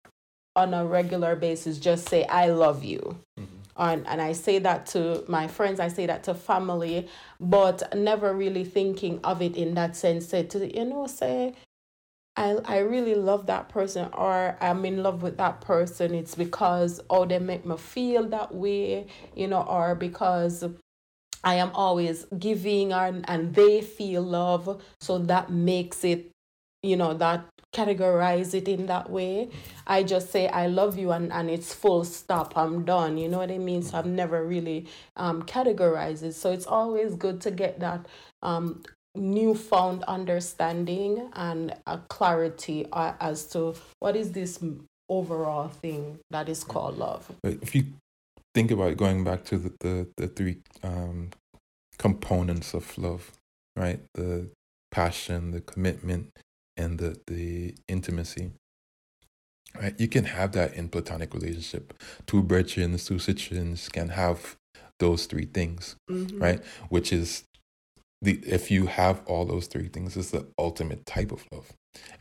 on 0.55 0.73
a 0.73 0.85
regular 0.85 1.35
basis 1.35 1.77
just 1.79 2.07
say 2.09 2.25
i 2.25 2.47
love 2.47 2.83
you 2.83 3.17
mm-hmm 3.39 3.55
and, 3.77 4.07
and 4.07 4.21
I 4.21 4.31
say 4.31 4.59
that 4.59 4.85
to 4.87 5.23
my 5.27 5.47
friends, 5.47 5.79
I 5.79 5.89
say 5.89 6.05
that 6.05 6.23
to 6.23 6.33
family, 6.33 7.07
but 7.39 7.95
never 7.95 8.33
really 8.33 8.63
thinking 8.63 9.19
of 9.23 9.41
it 9.41 9.55
in 9.55 9.73
that 9.75 9.95
sense. 9.95 10.27
Say 10.27 10.43
to 10.43 10.75
you 10.75 10.85
know, 10.85 11.07
say 11.07 11.53
I 12.37 12.57
I 12.65 12.77
really 12.79 13.15
love 13.15 13.47
that 13.47 13.69
person 13.69 14.09
or 14.13 14.57
I'm 14.61 14.85
in 14.85 15.03
love 15.03 15.21
with 15.21 15.37
that 15.37 15.61
person. 15.61 16.13
It's 16.15 16.35
because 16.35 17.01
oh 17.09 17.25
they 17.25 17.39
make 17.39 17.65
me 17.65 17.77
feel 17.77 18.23
that 18.29 18.53
way, 18.55 19.07
you 19.35 19.47
know, 19.47 19.61
or 19.63 19.95
because 19.95 20.63
I 21.45 21.55
am 21.55 21.71
always 21.73 22.25
giving 22.37 22.91
and, 22.91 23.23
and 23.29 23.53
they 23.53 23.81
feel 23.81 24.23
love. 24.23 24.81
So 24.99 25.19
that 25.19 25.51
makes 25.51 26.03
it, 26.03 26.31
you 26.81 26.97
know, 26.97 27.13
that 27.13 27.45
categorize 27.71 28.53
it 28.53 28.67
in 28.67 28.87
that 28.87 29.09
way. 29.09 29.49
I 29.85 30.03
just 30.03 30.31
say 30.31 30.47
I 30.47 30.67
love 30.67 30.97
you 30.97 31.11
and, 31.11 31.31
and 31.31 31.49
it's 31.49 31.73
full 31.73 32.03
stop. 32.03 32.57
I'm 32.57 32.83
done. 32.83 33.17
You 33.17 33.29
know 33.29 33.37
what 33.37 33.51
I 33.51 33.59
mean? 33.59 33.83
So 33.83 33.97
I've 33.97 34.05
never 34.07 34.43
really 34.43 34.87
um, 35.15 35.43
categorized 35.43 36.23
it. 36.23 36.33
So 36.33 36.51
it's 36.51 36.65
always 36.65 37.15
good 37.15 37.41
to 37.41 37.51
get 37.51 37.79
that 37.79 38.07
um, 38.41 38.81
newfound 39.13 40.03
understanding 40.07 41.29
and 41.33 41.75
a 41.85 41.99
clarity 42.09 42.87
uh, 42.91 43.13
as 43.19 43.45
to 43.47 43.75
what 43.99 44.15
is 44.15 44.31
this 44.31 44.63
overall 45.09 45.67
thing 45.67 46.19
that 46.31 46.49
is 46.49 46.63
called 46.63 46.97
love. 46.97 47.31
If 47.43 47.75
you 47.75 47.85
think 48.55 48.71
about 48.71 48.97
going 48.97 49.23
back 49.23 49.43
to 49.45 49.57
the, 49.57 49.73
the, 49.81 50.07
the 50.17 50.27
three 50.27 50.57
um, 50.81 51.29
components 51.99 52.73
of 52.73 52.97
love, 52.97 53.31
right? 53.75 53.99
The 54.15 54.49
passion, 54.91 55.51
the 55.51 55.61
commitment, 55.61 56.31
and 56.77 56.99
the 56.99 57.17
the 57.27 57.75
intimacy 57.87 58.51
right 59.79 59.99
you 59.99 60.07
can 60.07 60.25
have 60.25 60.51
that 60.53 60.73
in 60.73 60.89
platonic 60.89 61.33
relationship 61.33 61.93
two 62.25 62.43
virgins 62.43 63.05
two 63.05 63.19
citrons 63.19 63.89
can 63.89 64.09
have 64.09 64.55
those 64.99 65.25
three 65.25 65.45
things 65.45 65.95
mm-hmm. 66.09 66.37
right 66.41 66.63
which 66.89 67.11
is 67.11 67.43
the 68.25 68.39
if 68.45 68.69
you 68.69 68.87
have 68.87 69.21
all 69.25 69.45
those 69.45 69.67
three 69.67 69.87
things 69.87 70.17
it's 70.17 70.31
the 70.31 70.45
ultimate 70.59 71.05
type 71.05 71.31
of 71.31 71.45
love. 71.51 71.71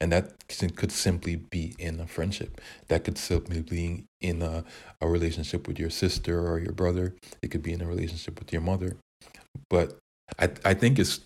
And 0.01 0.13
that 0.13 0.35
could 0.77 0.93
simply 0.93 1.35
be 1.37 1.75
in 1.81 1.99
a 1.99 2.07
friendship. 2.07 2.61
That 2.87 3.03
could 3.03 3.19
simply 3.19 3.61
be 3.61 4.05
in 4.21 4.41
a, 4.41 4.65
a 5.01 5.09
relationship 5.09 5.67
with 5.67 5.81
your 5.81 5.91
sister 5.91 6.49
or 6.49 6.61
your 6.61 6.73
brother. 6.73 7.15
It 7.43 7.49
could 7.49 7.63
be 7.63 7.73
in 7.73 7.81
a 7.81 7.87
relationship 7.87 8.39
with 8.39 8.53
your 8.53 8.63
mother. 8.63 8.97
But 9.69 9.99
I, 10.39 10.51
I 10.65 10.75
think 10.75 11.01
it's 11.01 11.21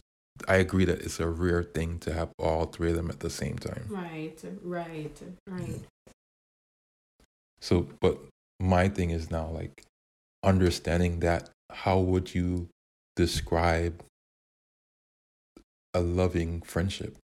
I 0.47 0.57
agree 0.57 0.85
that 0.87 1.01
it's 1.01 1.21
a 1.21 1.29
rare 1.29 1.63
thing 1.63 1.99
to 2.01 2.15
have 2.15 2.31
all 2.39 2.67
three 2.67 2.91
of 2.91 2.97
them 2.97 3.11
at 3.11 3.21
the 3.21 3.31
same 3.31 3.59
time. 3.59 3.85
Right, 3.89 4.39
right, 4.63 5.23
right. 5.47 5.63
Mm-hmm. 5.63 5.83
So, 7.61 7.89
but 8.01 8.19
my 8.61 8.89
thing 8.89 9.11
is 9.11 9.31
now 9.31 9.49
like 9.49 9.83
understanding 10.45 11.21
that 11.21 11.51
how 11.71 11.99
would 11.99 12.35
you 12.35 12.69
describe 13.17 14.03
a 15.99 16.01
loving 16.01 16.63
friendship? 16.63 17.19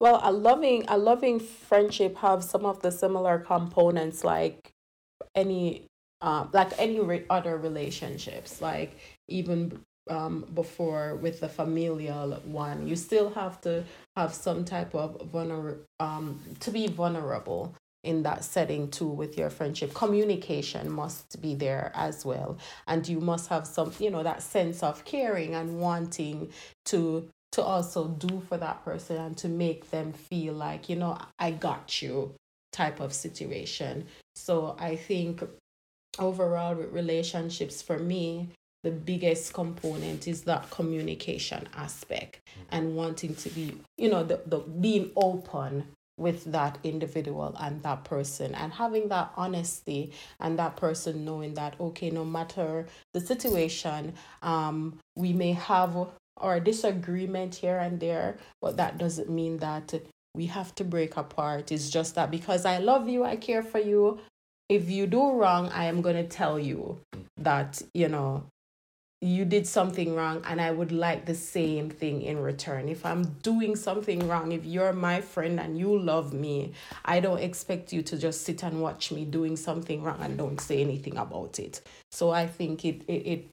Well, 0.00 0.20
a 0.22 0.32
loving 0.32 0.84
a 0.88 0.98
loving 0.98 1.38
friendship 1.40 2.16
have 2.18 2.42
some 2.44 2.64
of 2.66 2.82
the 2.82 2.90
similar 2.90 3.38
components 3.38 4.24
like 4.24 4.72
any 5.34 5.86
um, 6.20 6.50
like 6.52 6.72
any 6.78 7.00
re- 7.00 7.24
other 7.30 7.56
relationships 7.56 8.60
like 8.60 8.98
even 9.28 9.80
um, 10.10 10.46
before 10.54 11.16
with 11.16 11.40
the 11.40 11.48
familial 11.48 12.32
one. 12.44 12.86
You 12.86 12.96
still 12.96 13.30
have 13.30 13.60
to 13.62 13.84
have 14.16 14.34
some 14.34 14.64
type 14.64 14.94
of 14.94 15.18
vulner 15.32 15.78
um, 16.00 16.40
to 16.60 16.70
be 16.70 16.86
vulnerable 16.88 17.74
in 18.06 18.22
that 18.22 18.44
setting 18.44 18.90
too 18.90 19.08
with 19.08 19.36
your 19.36 19.50
friendship. 19.50 19.92
Communication 19.92 20.90
must 20.90 21.40
be 21.42 21.54
there 21.54 21.92
as 21.94 22.24
well, 22.24 22.58
and 22.86 23.06
you 23.06 23.20
must 23.20 23.48
have 23.48 23.66
some, 23.66 23.92
you 23.98 24.10
know, 24.10 24.22
that 24.22 24.42
sense 24.42 24.82
of 24.82 25.04
caring 25.04 25.54
and 25.54 25.80
wanting 25.80 26.50
to 26.86 27.28
to 27.52 27.62
also 27.62 28.08
do 28.08 28.42
for 28.48 28.58
that 28.58 28.84
person 28.84 29.16
and 29.16 29.36
to 29.38 29.48
make 29.48 29.90
them 29.90 30.12
feel 30.12 30.52
like 30.52 30.88
you 30.88 30.96
know 30.96 31.18
I 31.38 31.52
got 31.52 32.02
you 32.02 32.34
type 32.72 33.00
of 33.00 33.12
situation. 33.12 34.06
So 34.34 34.76
I 34.78 34.96
think 34.96 35.42
overall 36.18 36.74
with 36.74 36.92
relationships 36.92 37.82
for 37.82 37.98
me 37.98 38.50
the 38.82 38.90
biggest 38.90 39.52
component 39.52 40.28
is 40.28 40.42
that 40.42 40.70
communication 40.70 41.66
aspect 41.74 42.40
mm-hmm. 42.48 42.68
and 42.70 42.94
wanting 42.94 43.34
to 43.34 43.50
be 43.50 43.76
you 43.98 44.08
know 44.08 44.22
the, 44.22 44.40
the 44.46 44.58
being 44.58 45.10
open 45.16 45.86
with 46.18 46.44
that 46.52 46.78
individual 46.82 47.54
and 47.60 47.82
that 47.82 48.04
person. 48.04 48.54
And 48.54 48.72
having 48.72 49.08
that 49.08 49.32
honesty 49.36 50.12
and 50.40 50.58
that 50.58 50.76
person 50.76 51.24
knowing 51.24 51.54
that 51.54 51.76
okay 51.80 52.10
no 52.10 52.24
matter 52.24 52.86
the 53.12 53.20
situation 53.20 54.14
um 54.42 54.98
we 55.14 55.32
may 55.32 55.52
have 55.52 56.08
our 56.38 56.60
disagreement 56.60 57.54
here 57.54 57.78
and 57.78 58.00
there 58.00 58.36
but 58.60 58.76
that 58.76 58.98
doesn't 58.98 59.30
mean 59.30 59.58
that 59.58 59.94
we 60.34 60.46
have 60.46 60.74
to 60.74 60.84
break 60.84 61.16
apart. 61.16 61.72
It's 61.72 61.90
just 61.90 62.14
that 62.14 62.30
because 62.30 62.64
i 62.64 62.78
love 62.78 63.08
you 63.08 63.24
i 63.24 63.36
care 63.36 63.62
for 63.62 63.78
you 63.78 64.18
if 64.68 64.90
you 64.90 65.06
do 65.06 65.32
wrong 65.32 65.68
i 65.70 65.84
am 65.84 66.02
going 66.02 66.16
to 66.16 66.26
tell 66.26 66.58
you 66.58 66.98
that 67.36 67.80
you 67.94 68.08
know 68.08 68.44
you 69.22 69.44
did 69.46 69.66
something 69.66 70.14
wrong 70.14 70.42
and 70.46 70.60
I 70.60 70.70
would 70.70 70.92
like 70.92 71.24
the 71.24 71.34
same 71.34 71.88
thing 71.88 72.22
in 72.22 72.38
return. 72.38 72.88
If 72.88 73.06
I'm 73.06 73.24
doing 73.42 73.74
something 73.74 74.28
wrong, 74.28 74.52
if 74.52 74.64
you're 74.64 74.92
my 74.92 75.22
friend 75.22 75.58
and 75.58 75.78
you 75.78 75.98
love 75.98 76.34
me, 76.34 76.72
I 77.04 77.20
don't 77.20 77.40
expect 77.40 77.92
you 77.92 78.02
to 78.02 78.18
just 78.18 78.42
sit 78.42 78.62
and 78.62 78.82
watch 78.82 79.10
me 79.10 79.24
doing 79.24 79.56
something 79.56 80.02
wrong 80.02 80.20
and 80.20 80.36
don't 80.36 80.60
say 80.60 80.80
anything 80.82 81.16
about 81.16 81.58
it. 81.58 81.80
So 82.10 82.30
I 82.30 82.46
think 82.46 82.84
it 82.84 83.02
it, 83.08 83.12
it, 83.12 83.48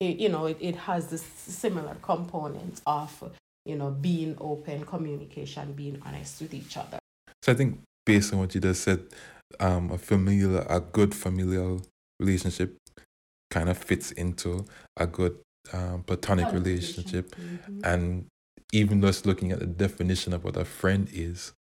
it 0.00 0.18
you 0.18 0.28
know 0.28 0.46
it, 0.46 0.56
it 0.60 0.76
has 0.76 1.08
this 1.08 1.22
similar 1.22 1.96
component 2.02 2.80
of 2.86 3.32
you 3.64 3.76
know 3.76 3.90
being 3.90 4.36
open 4.40 4.84
communication 4.84 5.72
being 5.72 6.00
honest 6.06 6.40
with 6.40 6.54
each 6.54 6.76
other 6.76 6.98
so 7.42 7.52
i 7.52 7.54
think 7.54 7.80
based 8.06 8.32
on 8.32 8.38
what 8.38 8.54
you 8.54 8.60
just 8.60 8.82
said 8.82 9.02
um, 9.60 9.90
a 9.90 9.98
familiar 9.98 10.64
a 10.68 10.80
good 10.80 11.14
familial 11.14 11.82
relationship 12.20 12.77
kind 13.50 13.68
of 13.68 13.78
fits 13.78 14.12
into 14.12 14.64
a 14.96 15.06
good 15.06 15.38
um, 15.72 16.02
platonic 16.02 16.52
relationship. 16.52 17.34
Mm-hmm. 17.36 17.80
And 17.84 18.26
even 18.72 19.00
just 19.00 19.26
looking 19.26 19.52
at 19.52 19.60
the 19.60 19.66
definition 19.66 20.32
of 20.32 20.44
what 20.44 20.56
a 20.56 20.64
friend 20.64 21.08
is, 21.12 21.52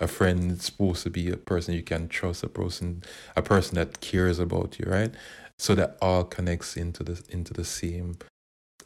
a 0.00 0.06
friend 0.06 0.52
is 0.52 0.62
supposed 0.62 1.02
to 1.04 1.10
be 1.10 1.30
a 1.30 1.36
person 1.36 1.74
you 1.74 1.82
can 1.82 2.08
trust, 2.08 2.42
a 2.42 2.48
person, 2.48 3.02
a 3.34 3.42
person 3.42 3.76
that 3.76 4.00
cares 4.00 4.38
about 4.38 4.78
you, 4.78 4.86
right? 4.88 5.14
So 5.58 5.74
that 5.74 5.96
all 6.02 6.24
connects 6.24 6.76
into 6.76 7.02
the 7.02 7.22
into 7.30 7.54
the 7.54 7.64
same 7.64 8.18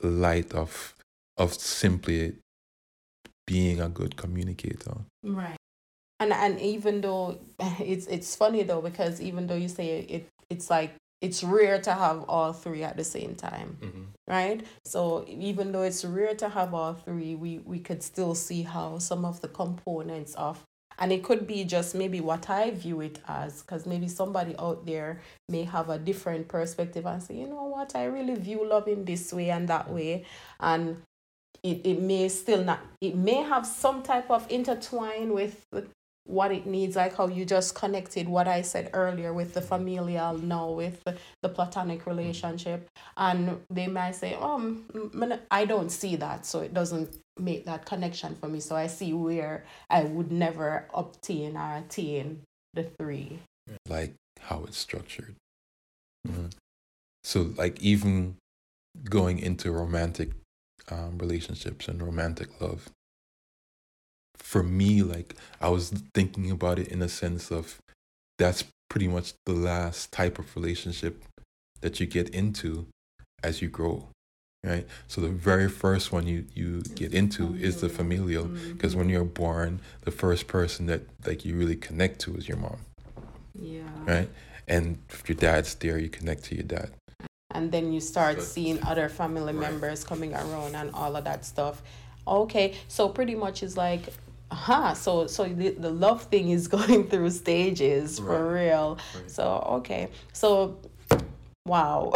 light 0.03 0.53
of 0.53 0.95
of 1.37 1.55
simply 1.55 2.37
being 3.47 3.81
a 3.81 3.89
good 3.89 4.17
communicator. 4.17 4.99
Right. 5.25 5.57
And 6.21 6.33
and 6.33 6.61
even 6.61 7.01
though 7.01 7.41
it's 7.81 8.07
it's 8.07 8.37
funny 8.37 8.63
though 8.63 8.81
because 8.81 9.21
even 9.21 9.47
though 9.47 9.57
you 9.57 9.69
say 9.69 10.01
it 10.01 10.29
it's 10.49 10.71
like 10.71 10.95
it's 11.21 11.45
rare 11.45 11.81
to 11.81 11.93
have 11.93 12.25
all 12.29 12.53
three 12.53 12.83
at 12.83 12.97
the 12.97 13.05
same 13.05 13.35
time 13.35 13.77
mm-hmm. 13.81 14.03
right? 14.27 14.65
So 14.85 15.25
even 15.29 15.73
though 15.73 15.83
it's 15.83 16.05
rare 16.05 16.35
to 16.37 16.49
have 16.49 16.75
all 16.75 16.95
three 16.95 17.35
we 17.35 17.59
we 17.59 17.79
could 17.79 18.03
still 18.03 18.35
see 18.35 18.63
how 18.63 18.99
some 18.99 19.25
of 19.25 19.41
the 19.41 19.49
components 19.49 20.35
of 20.35 20.65
and 20.99 21.13
it 21.13 21.25
could 21.25 21.47
be 21.47 21.65
just 21.65 21.95
maybe 21.95 22.21
what 22.21 22.51
i 22.51 22.71
view 22.71 23.01
it 23.01 23.21
as 23.27 23.63
because 23.63 23.87
maybe 23.87 24.07
somebody 24.07 24.55
out 24.59 24.85
there 24.85 25.21
may 25.49 25.65
have 25.65 25.89
a 25.89 25.99
different 25.99 26.47
perspective 26.47 27.07
and 27.07 27.23
say 27.23 27.37
you 27.37 27.47
know 27.47 27.71
what? 27.81 27.97
I 27.97 28.05
really 28.05 28.35
view 28.35 28.69
love 28.69 28.89
in 28.89 29.05
this 29.05 29.33
way 29.33 29.51
and 29.51 29.69
that 29.69 29.91
way. 29.91 30.27
And 30.61 31.03
it, 31.63 31.81
it 31.85 32.03
may 32.03 32.29
still 32.29 32.65
not 32.65 32.81
it 33.01 33.17
may 33.17 33.43
have 33.43 33.67
some 33.67 34.03
type 34.03 34.31
of 34.31 34.47
intertwine 34.51 35.33
with 35.33 35.67
what 36.25 36.53
it 36.53 36.67
needs, 36.67 36.97
like 36.97 37.17
how 37.17 37.27
you 37.27 37.45
just 37.45 37.75
connected 37.75 38.29
what 38.29 38.47
I 38.47 38.63
said 38.63 38.91
earlier 38.93 39.33
with 39.33 39.55
the 39.55 39.61
familial 39.61 40.39
now 40.39 40.71
with 40.71 41.03
the, 41.05 41.49
platonic 41.49 42.07
relationship. 42.07 42.89
And 43.17 43.61
they 43.71 43.89
might 43.89 44.15
say, 44.15 44.37
Oh, 44.41 44.77
I 45.51 45.65
don't 45.65 45.91
see 45.91 46.17
that. 46.17 46.47
So 46.47 46.61
it 46.61 46.73
doesn't 46.73 47.17
make 47.39 47.65
that 47.65 47.85
connection 47.85 48.37
for 48.37 48.49
me. 48.49 48.61
So 48.61 48.77
I 48.77 48.87
see 48.87 49.13
where 49.13 49.65
I 49.89 50.05
would 50.05 50.31
never 50.31 50.87
obtain 50.95 51.57
or 51.57 51.77
attain 51.79 52.43
the 52.75 52.85
three. 52.85 53.41
Like 53.89 54.15
how 54.41 54.65
it's 54.65 54.79
structured. 54.79 55.35
Mm-hmm. 56.27 56.47
So, 57.25 57.53
like, 57.57 57.81
even 57.81 58.37
going 59.05 59.39
into 59.39 59.71
romantic 59.71 60.31
um, 60.91 61.19
relationships 61.19 61.89
and 61.89 62.03
romantic 62.03 62.61
love, 62.61 62.89
for 64.43 64.63
me, 64.63 65.03
like 65.03 65.37
I 65.61 65.69
was 65.69 65.91
thinking 66.15 66.51
about 66.51 66.79
it 66.79 66.89
in 66.89 67.03
a 67.03 67.09
sense 67.09 67.51
of 67.51 67.79
that's 68.39 68.65
pretty 68.89 69.09
much 69.09 69.35
the 69.47 69.53
last 69.53 70.13
type 70.13 70.39
of 70.39 70.55
relationship 70.57 71.23
that 71.81 72.01
you 72.01 72.07
get 72.07 72.29
into 72.31 72.87
as 73.43 73.63
you 73.63 73.69
grow 73.69 74.09
right? 74.65 74.87
So 75.09 75.21
the 75.21 75.29
very 75.29 75.69
first 75.69 76.13
one 76.13 76.27
you 76.27 76.45
you 76.55 76.83
get 76.95 77.15
into 77.15 77.55
is 77.55 77.81
the 77.81 77.89
familial 77.89 78.45
because 78.45 78.93
mm-hmm. 78.93 78.99
when 78.99 79.09
you're 79.09 79.25
born 79.25 79.81
the 80.03 80.11
first 80.11 80.47
person 80.47 80.87
that 80.87 81.03
like 81.27 81.45
you 81.45 81.57
really 81.57 81.77
connect 81.77 82.21
to 82.23 82.37
is 82.37 82.49
your 82.49 82.59
mom 82.59 82.79
yeah. 83.55 83.83
right? 84.05 84.29
And 84.69 84.99
if 85.09 85.29
your 85.29 85.37
dad's 85.37 85.75
there 85.77 85.99
you 85.99 86.09
connect 86.09 86.45
to 86.45 86.55
your 86.55 86.65
dad. 86.65 86.91
And 87.53 87.73
then 87.73 87.93
you 87.93 88.01
start 88.01 88.37
so, 88.37 88.43
seeing 88.43 88.81
other 88.85 89.09
family 89.09 89.53
right. 89.53 89.71
members 89.71 90.05
coming 90.05 90.35
around 90.35 90.77
and 90.77 90.91
all 90.95 91.17
of 91.17 91.25
that 91.25 91.45
stuff. 91.45 91.83
Okay 92.27 92.77
so 92.89 93.09
pretty 93.09 93.35
much 93.35 93.63
it's 93.63 93.77
like 93.77 94.13
huh 94.53 94.95
so 94.95 95.27
so 95.27 95.45
the, 95.45 95.71
the 95.71 95.91
love 95.91 96.23
thing 96.25 96.51
is 96.51 96.69
going 96.77 97.07
through 97.09 97.31
stages 97.31 98.21
right. 98.21 98.37
for 98.37 98.53
real. 98.53 98.99
Right. 99.15 99.31
so 99.31 99.65
okay. 99.79 100.09
So 100.33 100.79
wow. 101.67 102.13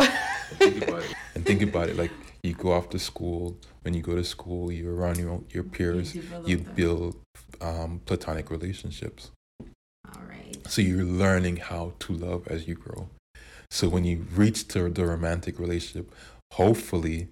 Think 0.54 0.88
and 1.34 1.44
think 1.44 1.62
about 1.62 1.88
it 1.88 1.96
like 1.96 2.10
you 2.42 2.54
go 2.54 2.72
off 2.72 2.90
to 2.90 2.98
school 2.98 3.56
when 3.82 3.94
you 3.94 4.02
go 4.02 4.14
to 4.14 4.24
school 4.24 4.70
you're 4.70 4.94
around 4.94 5.18
your 5.18 5.40
your 5.50 5.64
peers 5.64 6.14
you, 6.14 6.22
you 6.46 6.58
build 6.58 7.16
um, 7.60 8.00
platonic 8.04 8.50
relationships. 8.50 9.30
All 10.14 10.22
right 10.28 10.56
so 10.68 10.82
you're 10.82 11.04
learning 11.04 11.56
how 11.56 11.92
to 12.00 12.12
love 12.12 12.46
as 12.48 12.66
you 12.68 12.74
grow. 12.74 13.08
So 13.70 13.88
when 13.88 14.04
you 14.04 14.26
reach 14.34 14.68
to 14.68 14.88
the 14.88 15.06
romantic 15.06 15.58
relationship 15.58 16.12
hopefully 16.52 17.28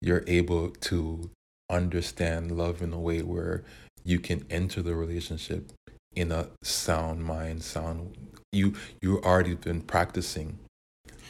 you're 0.00 0.24
able 0.26 0.70
to 0.70 1.30
understand 1.70 2.52
love 2.52 2.82
in 2.82 2.92
a 2.92 2.98
way 2.98 3.22
where 3.22 3.64
you 4.04 4.18
can 4.18 4.44
enter 4.50 4.82
the 4.82 4.94
relationship 4.94 5.72
in 6.14 6.30
a 6.30 6.48
sound 6.62 7.24
mind, 7.24 7.62
sound 7.62 8.16
you 8.52 8.74
you 9.00 9.20
already 9.22 9.54
been 9.54 9.80
practicing 9.80 10.58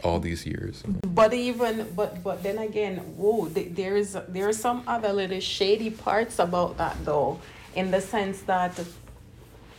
all 0.02 0.20
these 0.20 0.44
years. 0.44 0.82
But 1.08 1.32
even 1.32 1.88
but 1.96 2.22
but 2.22 2.42
then 2.42 2.58
again, 2.58 2.98
whoa, 3.16 3.48
there 3.48 3.96
is 3.96 4.16
there 4.28 4.48
are 4.48 4.52
some 4.52 4.82
other 4.86 5.12
little 5.12 5.40
shady 5.40 5.90
parts 5.90 6.38
about 6.38 6.76
that 6.76 6.96
though, 7.04 7.40
in 7.74 7.90
the 7.90 8.00
sense 8.00 8.42
that 8.42 8.78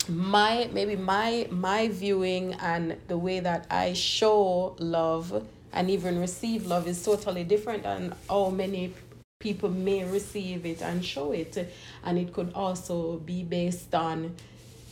my 0.07 0.69
maybe 0.73 0.95
my 0.95 1.47
my 1.51 1.87
viewing 1.87 2.53
and 2.55 2.97
the 3.07 3.17
way 3.17 3.39
that 3.39 3.65
I 3.69 3.93
show 3.93 4.75
love 4.79 5.45
and 5.73 5.89
even 5.89 6.19
receive 6.19 6.65
love 6.65 6.87
is 6.87 7.03
totally 7.03 7.43
different 7.43 7.83
than 7.83 8.13
how 8.29 8.49
many 8.49 8.93
people 9.45 9.69
may 9.69 10.03
receive 10.03 10.65
it 10.65 10.81
and 10.81 11.05
show 11.05 11.31
it. 11.31 11.55
And 12.03 12.17
it 12.17 12.33
could 12.33 12.51
also 12.55 13.17
be 13.17 13.43
based 13.43 13.93
on 13.93 14.35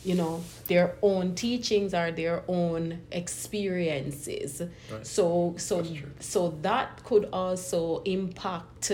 you 0.04 0.14
know 0.14 0.44
their 0.68 0.96
own 1.02 1.34
teachings 1.34 1.92
or 1.94 2.12
their 2.12 2.42
own 2.46 3.00
experiences. 3.10 4.62
Right. 4.62 5.06
so 5.06 5.54
so 5.56 5.84
so 6.20 6.40
that 6.62 7.02
could 7.04 7.26
also 7.32 7.80
impact 8.04 8.92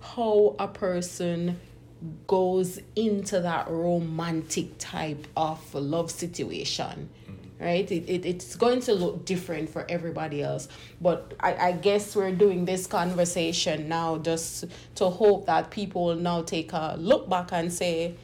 how 0.00 0.56
a 0.58 0.68
person 0.68 1.60
goes 2.26 2.80
into 2.96 3.40
that 3.40 3.68
romantic 3.68 4.68
type 4.78 5.26
of 5.36 5.74
love 5.74 6.10
situation 6.10 7.08
mm. 7.28 7.41
Right? 7.62 7.90
It, 7.90 8.08
it, 8.08 8.26
it's 8.26 8.56
going 8.56 8.80
to 8.82 8.92
look 8.92 9.24
different 9.24 9.70
for 9.70 9.86
everybody 9.88 10.42
else. 10.42 10.68
But 11.00 11.34
I, 11.40 11.54
I 11.68 11.72
guess 11.72 12.16
we're 12.16 12.32
doing 12.32 12.64
this 12.64 12.86
conversation 12.86 13.88
now 13.88 14.18
just 14.18 14.64
to 14.96 15.08
hope 15.08 15.46
that 15.46 15.70
people 15.70 16.06
will 16.06 16.16
now 16.16 16.42
take 16.42 16.72
a 16.72 16.96
look 16.98 17.28
back 17.28 17.52
and 17.52 17.72
say, 17.72 18.16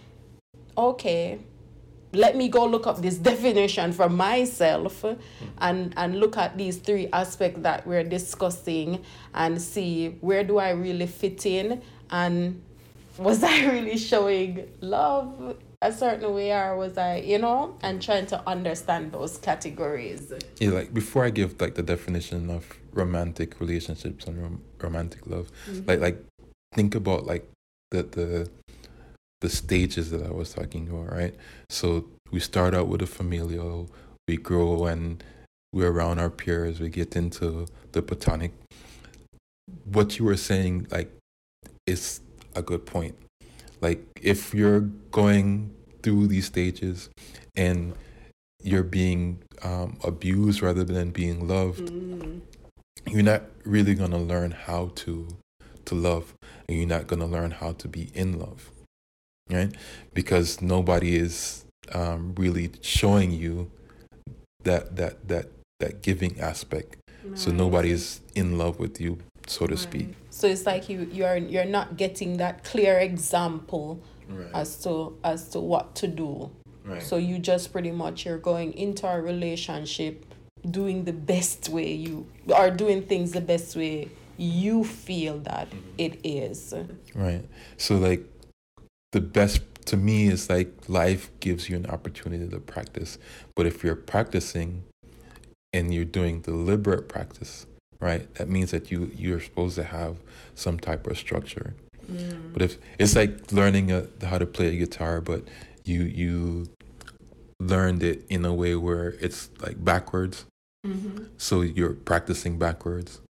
okay, 0.77 1.39
let 2.13 2.37
me 2.37 2.49
go 2.49 2.67
look 2.67 2.87
up 2.87 3.01
this 3.01 3.19
definition 3.31 3.93
for 3.93 4.09
myself 4.09 5.05
and 5.59 5.93
and 5.97 6.19
look 6.19 6.37
at 6.37 6.57
these 6.57 6.79
three 6.79 7.07
aspects 7.13 7.61
that 7.63 7.87
we're 7.87 8.05
discussing 8.05 9.05
and 9.35 9.61
see 9.61 10.17
where 10.21 10.43
do 10.43 10.59
I 10.59 10.71
really 10.71 11.07
fit 11.07 11.45
in 11.45 11.83
and 12.11 12.63
was 13.19 13.43
I 13.45 13.67
really 13.67 13.99
showing 13.99 14.69
love 14.81 15.59
a 15.81 15.93
certain 15.93 16.35
way 16.35 16.53
or 16.53 16.77
was 16.77 16.99
I, 16.99 17.19
you 17.19 17.39
know, 17.39 17.77
and 17.83 18.03
trying 18.03 18.27
to 18.27 18.49
understand 18.49 19.13
those 19.13 19.39
categories. 19.39 20.33
Yeah, 20.59 20.71
like 20.71 20.93
before 20.93 21.25
I 21.25 21.31
give 21.31 21.61
like 21.61 21.77
the 21.77 21.83
definition 21.83 22.51
of 22.51 22.67
romantic 22.93 23.61
relationships 23.61 24.27
and 24.27 24.43
rom- 24.43 24.63
romantic 24.81 25.27
love, 25.27 25.51
mm-hmm. 25.71 25.89
like 25.89 26.01
like 26.01 26.25
think 26.75 26.95
about 26.95 27.27
like 27.27 27.49
the 27.91 28.03
the 28.03 28.51
the 29.41 29.49
stages 29.49 30.11
that 30.11 30.27
I 30.27 30.31
was 30.31 30.53
talking 30.53 30.89
about, 30.89 31.13
right? 31.13 31.35
So 31.71 32.07
we 32.33 32.41
start 32.41 32.75
out 32.75 32.89
with 32.89 33.03
a 33.03 33.07
familial, 33.07 33.89
we 34.27 34.37
grow 34.37 34.87
and 34.87 35.23
we're 35.73 35.93
around 35.93 36.19
our 36.19 36.31
peers, 36.31 36.81
we 36.81 36.89
get 36.89 37.15
into 37.15 37.69
the 37.93 38.03
platonic. 38.03 38.53
What 39.85 40.19
you 40.19 40.25
were 40.25 40.37
saying, 40.37 40.89
like, 40.91 41.13
is 41.87 42.21
a 42.57 42.63
good 42.63 42.85
point 42.85 43.15
like 43.81 44.21
if 44.23 44.55
you're 44.55 44.81
going 45.11 45.75
through 46.03 46.29
these 46.29 46.47
stages 46.47 47.11
and 47.57 47.95
you're 48.63 48.83
being 48.83 49.43
um, 49.63 49.99
abused 50.05 50.63
rather 50.63 50.85
than 50.85 51.11
being 51.11 51.47
loved, 51.47 51.81
mm. 51.81 52.41
you're 53.07 53.23
not 53.23 53.43
really 53.65 53.95
going 53.95 54.11
to 54.11 54.19
learn 54.19 54.51
how 54.51 54.91
to 54.97 55.29
to 55.85 55.95
love, 55.95 56.35
and 56.69 56.77
you're 56.77 56.87
not 56.87 57.07
going 57.07 57.21
to 57.21 57.27
learn 57.27 57.51
how 57.51 57.73
to 57.73 57.89
be 57.89 58.11
in 58.15 58.39
love, 58.39 58.71
right? 59.49 59.75
Because 60.13 60.61
nobody 60.61 61.17
is 61.17 61.65
um, 61.93 62.35
really 62.37 62.71
showing 62.83 63.33
you 63.33 63.71
that 64.65 64.97
that 64.97 65.29
that 65.29 65.47
that 65.81 66.03
giving 66.03 66.39
aspect. 66.41 66.97
Right. 67.25 67.39
So 67.39 67.51
nobody 67.51 67.91
is 67.91 68.21
in 68.35 68.59
love 68.59 68.79
with 68.79 69.01
you 69.01 69.19
so 69.51 69.67
to 69.67 69.77
speak. 69.77 70.15
So 70.31 70.47
it's 70.47 70.67
like 70.67 70.89
you 70.89 71.09
you're 71.13 71.37
you're 71.37 71.65
not 71.65 71.97
getting 71.97 72.37
that 72.39 72.65
clear 72.65 72.99
example 72.99 74.01
Right. 74.29 74.51
as 74.53 74.83
to 74.85 75.17
as 75.25 75.49
to 75.51 75.61
what 75.61 75.95
to 75.97 76.07
do. 76.07 76.51
Right. 76.85 77.03
So 77.03 77.17
you 77.17 77.39
just 77.39 77.73
pretty 77.73 77.91
much 77.91 78.27
you're 78.27 78.39
going 78.39 78.75
into 78.75 79.07
a 79.07 79.21
relationship 79.21 80.25
doing 80.71 81.05
the 81.05 81.13
best 81.13 81.69
way 81.69 81.93
you 81.93 82.27
are 82.55 82.71
doing 82.71 83.03
things 83.03 83.33
the 83.33 83.41
best 83.41 83.75
way 83.77 84.11
you 84.37 84.85
feel 84.85 85.39
that 85.41 85.71
mm-hmm. 85.71 85.89
it 85.99 86.21
is. 86.25 86.75
Right. 87.15 87.45
So 87.77 87.97
like 87.97 88.25
the 89.13 89.21
best 89.21 89.63
to 89.87 89.97
me 89.97 90.29
is 90.29 90.51
like 90.51 90.89
life 90.89 91.31
gives 91.41 91.69
you 91.69 91.77
an 91.77 91.87
opportunity 91.87 92.49
to 92.49 92.61
practice. 92.61 93.19
But 93.55 93.67
if 93.67 93.83
you're 93.83 93.97
practicing 93.97 94.85
and 95.73 95.93
you're 95.93 96.05
doing 96.05 96.43
deliberate 96.43 97.09
practice, 97.09 97.67
right? 98.01 98.33
That 98.35 98.49
means 98.49 98.71
that 98.71 98.91
you 98.91 99.11
you're 99.17 99.41
supposed 99.41 99.77
to 99.77 99.85
have 99.85 100.17
some 100.55 100.79
type 100.79 101.07
of 101.07 101.19
structure. 101.19 101.75
Mm. 102.11 102.53
But 102.53 102.63
if 102.63 102.79
it's 102.99 103.15
like 103.15 103.53
learning 103.53 103.93
a, 103.93 104.07
how 104.25 104.39
to 104.39 104.47
play 104.47 104.69
a 104.69 104.77
guitar, 104.77 105.21
but 105.21 105.45
you 105.85 106.03
you 106.03 106.69
learned 107.61 108.03
it 108.03 108.25
in 108.29 108.45
a 108.45 108.55
way 108.55 108.75
where 108.77 109.15
it's 109.21 109.51
like 109.61 109.85
backwards, 109.85 110.45
mm-hmm. 110.87 111.25
so 111.37 111.61
you're 111.63 111.95
practicing 111.95 112.59
backwards. 112.59 113.21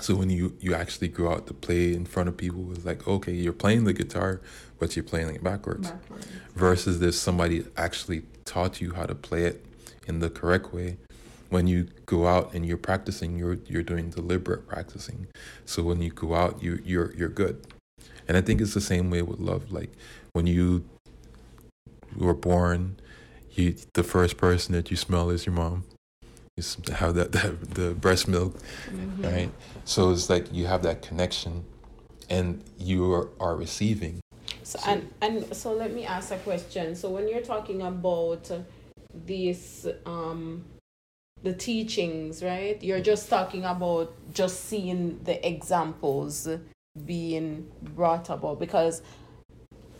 So 0.00 0.14
when 0.14 0.30
you 0.30 0.56
you 0.60 0.74
actually 0.74 1.08
go 1.08 1.32
out 1.32 1.46
to 1.48 1.54
play 1.54 1.92
in 1.92 2.04
front 2.04 2.28
of 2.28 2.36
people, 2.36 2.70
it's 2.72 2.84
like 2.84 3.08
okay, 3.08 3.32
you're 3.32 3.52
playing 3.52 3.84
the 3.84 3.92
guitar, 3.92 4.40
but 4.78 4.94
you're 4.94 5.04
playing 5.04 5.34
it 5.34 5.42
backwards. 5.42 5.92
Versus 6.54 7.02
if 7.02 7.14
somebody 7.14 7.64
actually 7.76 8.22
taught 8.44 8.80
you 8.80 8.92
how 8.92 9.06
to 9.06 9.14
play 9.14 9.44
it 9.44 9.64
in 10.06 10.20
the 10.20 10.30
correct 10.30 10.72
way. 10.72 10.96
When 11.50 11.66
you 11.66 11.88
go 12.06 12.26
out 12.26 12.52
and 12.54 12.66
you're 12.66 12.76
practicing, 12.76 13.38
you're 13.38 13.58
you're 13.66 13.82
doing 13.82 14.10
deliberate 14.10 14.68
practicing. 14.68 15.28
So 15.64 15.82
when 15.82 16.02
you 16.02 16.10
go 16.10 16.34
out, 16.34 16.62
you 16.62 16.80
you're 16.84 17.14
you're 17.14 17.28
good. 17.28 17.66
And 18.26 18.36
I 18.36 18.42
think 18.42 18.60
it's 18.60 18.74
the 18.74 18.80
same 18.80 19.10
way 19.10 19.22
with 19.22 19.40
love. 19.40 19.72
Like 19.72 19.92
when 20.32 20.46
you 20.46 20.84
were 22.16 22.34
born, 22.34 22.98
you 23.52 23.76
the 23.94 24.02
first 24.02 24.36
person 24.36 24.74
that 24.74 24.90
you 24.90 24.96
smell 24.96 25.30
is 25.30 25.46
your 25.46 25.54
mom. 25.54 25.84
You 26.56 26.64
have 26.94 27.14
that, 27.14 27.32
that 27.32 27.74
the 27.74 27.94
breast 27.94 28.28
milk, 28.28 28.58
right? 29.18 29.50
So 29.84 30.10
it's 30.10 30.28
like 30.28 30.52
you 30.52 30.66
have 30.66 30.82
that 30.82 31.02
connection, 31.02 31.64
and 32.28 32.62
you 32.78 33.12
are, 33.12 33.28
are 33.40 33.56
receiving. 33.56 34.20
So, 34.62 34.78
and 34.86 35.08
and 35.22 35.56
so 35.56 35.72
let 35.72 35.94
me 35.94 36.04
ask 36.04 36.30
a 36.30 36.36
question. 36.38 36.94
So 36.94 37.08
when 37.08 37.28
you're 37.28 37.40
talking 37.40 37.82
about 37.82 38.50
this 39.14 39.86
um 40.04 40.64
the 41.42 41.52
teachings, 41.52 42.42
right? 42.42 42.82
You're 42.82 43.00
just 43.00 43.28
talking 43.28 43.64
about 43.64 44.12
just 44.32 44.64
seeing 44.64 45.20
the 45.24 45.46
examples 45.46 46.48
being 47.04 47.70
brought 47.82 48.28
about 48.30 48.58
because 48.58 49.02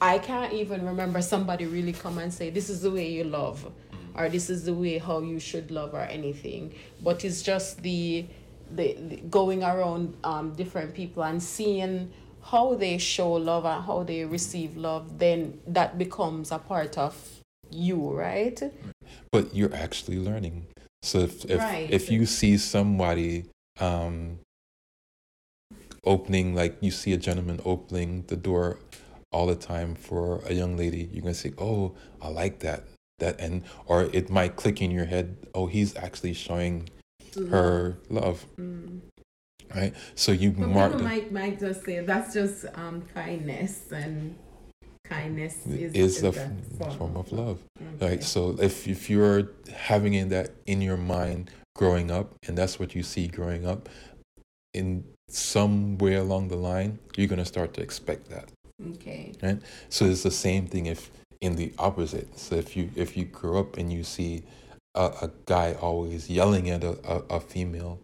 I 0.01 0.19
can't 0.19 0.53
even 0.53 0.85
remember 0.85 1.23
somebody 1.23 1.67
really 1.67 1.93
come 1.93 2.19
and 2.19 2.33
say 2.33 2.51
this 2.51 2.69
is 2.69 2.83
the 2.83 2.91
way 2.91 3.09
you 3.11 3.25
love 3.25 3.71
or 4.15 4.29
this 4.29 4.51
is 4.51 4.65
the 4.65 4.75
way 4.75 4.99
how 4.99 5.21
you 5.21 5.39
should 5.39 5.71
love 5.71 5.95
or 5.95 6.03
anything. 6.03 6.75
But 7.03 7.25
it's 7.25 7.43
just 7.43 7.83
the 7.83 8.27
the, 8.71 8.97
the 9.01 9.17
going 9.31 9.63
around 9.63 10.15
um 10.25 10.53
different 10.55 10.95
people 10.95 11.23
and 11.23 11.43
seeing 11.43 12.13
how 12.43 12.75
they 12.75 12.99
show 12.99 13.33
love 13.33 13.65
and 13.65 13.85
how 13.85 14.03
they 14.03 14.25
receive 14.25 14.77
love, 14.77 15.19
then 15.19 15.61
that 15.67 15.99
becomes 15.99 16.51
a 16.51 16.59
part 16.59 16.97
of 16.97 17.15
you, 17.71 18.11
right? 18.11 18.61
but 19.31 19.55
you're 19.55 19.75
actually 19.75 20.19
learning. 20.19 20.67
So 21.03 21.21
if 21.21 21.45
if, 21.45 21.61
Right. 21.61 21.89
if 21.91 22.11
you 22.11 22.27
see 22.27 22.57
somebody 22.59 23.47
um, 23.81 24.41
opening, 26.05 26.55
like 26.55 26.77
you 26.81 26.91
see 26.91 27.13
a 27.13 27.17
gentleman 27.17 27.61
opening 27.65 28.25
the 28.27 28.37
door 28.37 28.79
all 29.31 29.47
the 29.47 29.55
time 29.57 29.95
for 29.95 30.41
a 30.47 30.53
young 30.55 30.77
lady, 30.77 31.09
you're 31.13 31.23
gonna 31.23 31.35
say, 31.35 31.53
"Oh, 31.59 31.95
I 32.21 32.29
like 32.29 32.61
that." 32.61 32.85
That 33.19 33.41
and 33.41 33.63
or 33.87 34.05
it 34.13 34.31
might 34.31 34.57
click 34.57 34.81
in 34.81 34.91
your 34.91 35.07
head, 35.07 35.37
"Oh, 35.55 35.67
he's 35.67 35.95
actually 35.97 36.35
showing 36.35 36.89
her 37.51 37.99
love." 38.09 38.47
Right. 39.75 39.93
So 40.15 40.33
you 40.33 40.51
But 40.53 40.69
mark. 40.69 40.93
people 40.93 41.07
might 41.07 41.31
might 41.33 41.59
just 41.61 41.85
say 41.85 42.01
that's 42.01 42.33
just 42.35 42.65
um 42.75 43.03
kindness 43.15 43.93
and 43.93 44.37
kindness 45.09 45.67
is, 45.67 45.95
is 45.95 46.23
a 46.23 46.27
a 46.27 46.31
f- 46.31 46.49
form 46.97 47.17
of 47.17 47.33
love. 47.33 47.59
Okay. 47.77 47.85
Mm-hmm. 47.85 48.05
Right. 48.05 48.23
So 48.23 48.57
if 48.61 48.87
if 48.87 49.11
you're 49.11 49.51
having 49.73 50.15
in 50.15 50.29
that 50.31 50.51
in 50.67 50.81
your 50.83 50.97
mind 50.97 51.51
growing 51.75 52.11
up, 52.11 52.35
and 52.47 52.57
that's 52.57 52.79
what 52.79 52.95
you 52.95 53.03
see 53.03 53.29
growing 53.29 53.67
up, 53.67 53.89
in 54.75 55.05
some 55.29 55.99
way 55.99 56.15
along 56.15 56.49
the 56.49 56.57
line, 56.57 56.99
you're 57.17 57.29
gonna 57.29 57.45
start 57.45 57.75
to 57.75 57.81
expect 57.83 58.29
that. 58.31 58.49
Okay. 58.95 59.33
Right. 59.43 59.61
So 59.89 60.05
it's 60.07 60.23
the 60.23 60.31
same 60.31 60.67
thing 60.67 60.87
if 60.87 61.11
in 61.41 61.57
the 61.57 61.73
opposite. 61.79 62.39
So 62.39 62.57
if 62.57 62.77
you 62.77 62.91
if 62.95 63.17
you 63.17 63.25
grow 63.25 63.61
up 63.61 63.77
and 63.77 63.93
you 63.93 64.05
see 64.05 64.43
a, 64.95 65.07
a 65.23 65.31
guy 65.47 65.75
always 65.75 66.29
yelling 66.29 66.71
at 66.71 66.85
a, 66.85 66.99
a, 67.05 67.37
a 67.37 67.41
female, 67.41 68.01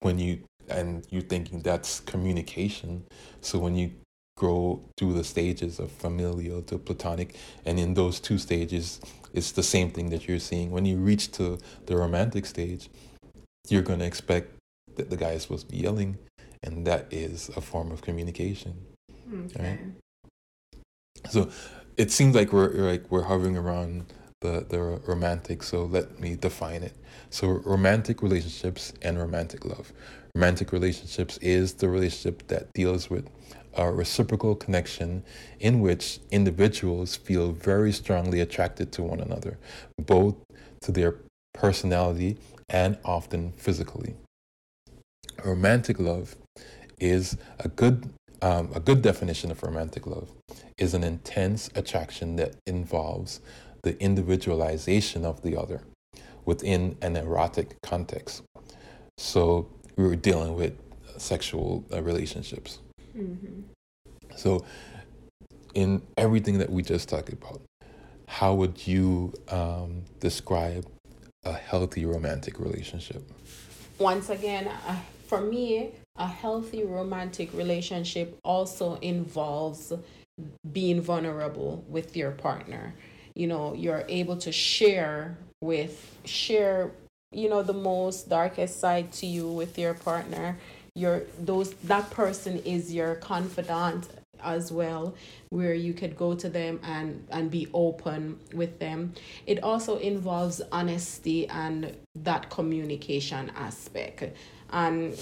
when 0.00 0.18
you 0.18 0.42
and 0.68 1.06
you're 1.10 1.22
thinking 1.22 1.60
that's 1.62 2.00
communication. 2.00 3.04
So 3.40 3.58
when 3.58 3.76
you 3.76 3.92
grow 4.36 4.82
through 4.98 5.14
the 5.14 5.24
stages 5.24 5.78
of 5.78 5.90
familial 5.90 6.62
to 6.62 6.78
platonic, 6.78 7.34
and 7.64 7.78
in 7.78 7.94
those 7.94 8.20
two 8.20 8.38
stages, 8.38 9.00
it's 9.32 9.52
the 9.52 9.62
same 9.62 9.90
thing 9.90 10.10
that 10.10 10.28
you're 10.28 10.38
seeing. 10.38 10.70
When 10.70 10.84
you 10.84 10.98
reach 10.98 11.32
to 11.32 11.58
the 11.86 11.96
romantic 11.96 12.46
stage, 12.46 12.88
you're 13.68 13.82
going 13.82 14.00
to 14.00 14.06
expect 14.06 14.52
that 14.96 15.10
the 15.10 15.16
guy 15.16 15.30
is 15.30 15.42
supposed 15.42 15.68
to 15.68 15.72
be 15.72 15.82
yelling, 15.82 16.18
and 16.62 16.86
that 16.86 17.06
is 17.10 17.50
a 17.56 17.60
form 17.60 17.90
of 17.90 18.02
communication. 18.02 18.74
Mm, 19.28 19.56
okay. 19.56 19.78
So 21.30 21.50
it 21.96 22.12
seems 22.12 22.34
like 22.34 22.52
we're 22.52 22.70
like 22.70 23.10
we're 23.10 23.22
hovering 23.22 23.56
around 23.56 24.12
the 24.40 24.66
the 24.68 24.80
romantic. 25.06 25.62
So 25.62 25.84
let 25.84 26.20
me 26.20 26.36
define 26.36 26.82
it. 26.82 26.94
So 27.30 27.48
romantic 27.48 28.22
relationships 28.22 28.92
and 29.02 29.18
romantic 29.18 29.64
love. 29.64 29.92
Romantic 30.34 30.72
relationships 30.72 31.38
is 31.38 31.74
the 31.74 31.88
relationship 31.88 32.46
that 32.48 32.72
deals 32.74 33.08
with 33.08 33.28
a 33.76 33.92
reciprocal 33.92 34.54
connection 34.54 35.22
in 35.60 35.80
which 35.80 36.18
individuals 36.30 37.16
feel 37.16 37.52
very 37.52 37.92
strongly 37.92 38.40
attracted 38.40 38.92
to 38.92 39.02
one 39.02 39.20
another, 39.20 39.58
both 39.98 40.34
to 40.80 40.92
their 40.92 41.16
personality 41.54 42.36
and 42.68 42.98
often 43.04 43.52
physically. 43.52 44.14
Romantic 45.44 46.00
love 46.00 46.36
is 46.98 47.36
a 47.60 47.68
good 47.68 48.08
um, 48.42 48.70
a 48.74 48.80
good 48.80 49.00
definition 49.00 49.50
of 49.50 49.62
romantic 49.62 50.06
love 50.06 50.30
is 50.76 50.92
an 50.92 51.02
intense 51.02 51.70
attraction 51.74 52.36
that 52.36 52.54
involves 52.66 53.40
the 53.82 53.98
individualization 54.00 55.24
of 55.24 55.42
the 55.42 55.56
other 55.56 55.80
within 56.44 56.98
an 57.00 57.16
erotic 57.16 57.76
context. 57.82 58.42
So 59.16 59.68
we 59.96 60.04
were 60.04 60.16
dealing 60.16 60.54
with 60.54 60.78
sexual 61.16 61.84
uh, 61.92 62.02
relationships. 62.02 62.78
So 64.36 64.64
in 65.74 66.02
everything 66.16 66.58
that 66.58 66.70
we 66.70 66.82
just 66.82 67.08
talked 67.08 67.32
about, 67.32 67.60
how 68.28 68.54
would 68.54 68.86
you 68.86 69.32
um, 69.48 70.02
describe 70.20 70.86
a 71.44 71.52
healthy 71.52 72.04
romantic 72.04 72.58
relationship? 72.58 73.22
Once 73.98 74.28
again, 74.30 74.68
uh, 74.68 74.96
for 75.26 75.40
me, 75.40 75.92
a 76.16 76.26
healthy 76.26 76.84
romantic 76.84 77.52
relationship 77.52 78.38
also 78.44 78.96
involves 78.96 79.92
being 80.72 81.00
vulnerable 81.00 81.84
with 81.88 82.16
your 82.16 82.30
partner. 82.30 82.94
You 83.34 83.46
know, 83.46 83.74
you're 83.74 84.04
able 84.08 84.36
to 84.38 84.52
share 84.52 85.36
with 85.60 86.18
share, 86.24 86.90
you 87.32 87.48
know, 87.48 87.62
the 87.62 87.72
most 87.72 88.28
darkest 88.28 88.80
side 88.80 89.12
to 89.12 89.26
you 89.26 89.48
with 89.48 89.78
your 89.78 89.94
partner. 89.94 90.58
Your 90.96 91.22
those 91.38 91.74
that 91.84 92.10
person 92.10 92.58
is 92.64 92.92
your 92.92 93.16
confidant 93.16 94.08
as 94.42 94.72
well 94.72 95.14
where 95.50 95.74
you 95.74 95.92
could 95.92 96.16
go 96.16 96.34
to 96.34 96.48
them 96.48 96.80
and 96.82 97.26
and 97.30 97.50
be 97.50 97.68
open 97.74 98.38
with 98.52 98.78
them. 98.78 99.12
It 99.46 99.62
also 99.62 99.98
involves 99.98 100.62
honesty 100.72 101.48
and 101.48 101.94
that 102.14 102.48
communication 102.50 103.52
aspect 103.56 104.24
and 104.70 105.18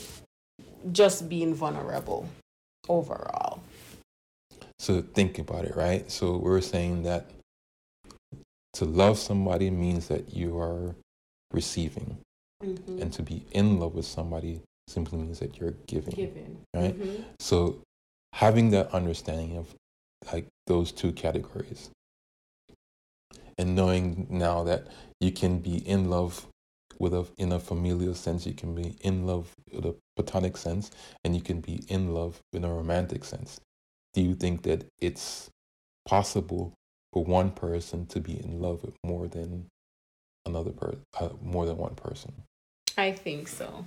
just 0.93 1.29
being 1.29 1.55
vulnerable 1.55 2.29
overall. 2.89 3.61
So 4.79 5.03
think 5.03 5.39
about 5.39 5.65
it, 5.65 5.75
right? 5.75 6.11
So 6.11 6.37
we're 6.37 6.61
saying 6.61 7.05
that 7.05 7.31
to 8.75 8.85
love 8.85 9.19
somebody 9.19 9.71
means 9.71 10.09
that 10.09 10.35
you 10.35 10.59
are 10.59 10.95
receiving, 11.53 12.19
mm-hmm. 12.63 13.01
and 13.01 13.13
to 13.13 13.23
be 13.23 13.45
in 13.53 13.79
love 13.79 13.95
with 13.95 14.05
somebody 14.05 14.61
simply 14.89 15.19
means 15.19 15.39
that 15.41 15.59
you're 15.59 15.75
giving, 15.87 16.15
given 16.15 16.65
right? 16.75 16.99
Mhm. 16.99 17.25
So 17.41 17.83
having 18.33 18.71
that 18.71 18.91
understanding 18.93 19.57
of 19.57 19.75
like 20.33 20.47
those 20.67 20.93
two 20.93 21.13
categories 21.13 21.91
and 23.59 23.77
knowing 23.77 24.27
now 24.31 24.65
that 24.65 24.87
you 25.21 25.31
can 25.33 25.59
be 25.61 25.77
in 25.87 26.11
love 26.11 26.47
with 26.99 27.13
a 27.15 27.27
in 27.37 27.53
a 27.53 27.59
familial 27.59 28.15
sense, 28.15 28.47
you 28.47 28.55
can 28.55 28.75
be 28.75 28.97
in 29.01 29.27
love 29.27 29.53
with 29.73 29.85
a 29.85 29.97
platonic 30.17 30.57
sense, 30.57 30.91
and 31.25 31.35
you 31.35 31.43
can 31.43 31.61
be 31.61 31.85
in 31.89 32.15
love 32.15 32.41
in 32.53 32.65
a 32.65 32.73
romantic 32.73 33.25
sense. 33.25 33.61
Do 34.13 34.23
you 34.23 34.35
think 34.35 34.63
that 34.63 34.87
it's 35.01 35.51
possible 36.07 36.73
for 37.13 37.25
one 37.25 37.51
person 37.51 38.07
to 38.07 38.21
be 38.21 38.39
in 38.39 38.61
love 38.61 38.85
with 38.85 38.95
more 39.05 39.27
than 39.27 39.67
another 40.47 40.71
person, 40.71 41.03
uh, 41.19 41.31
more 41.43 41.67
than 41.67 41.77
one 41.77 41.95
person? 41.95 42.33
I 42.97 43.13
think 43.13 43.49
so. 43.49 43.87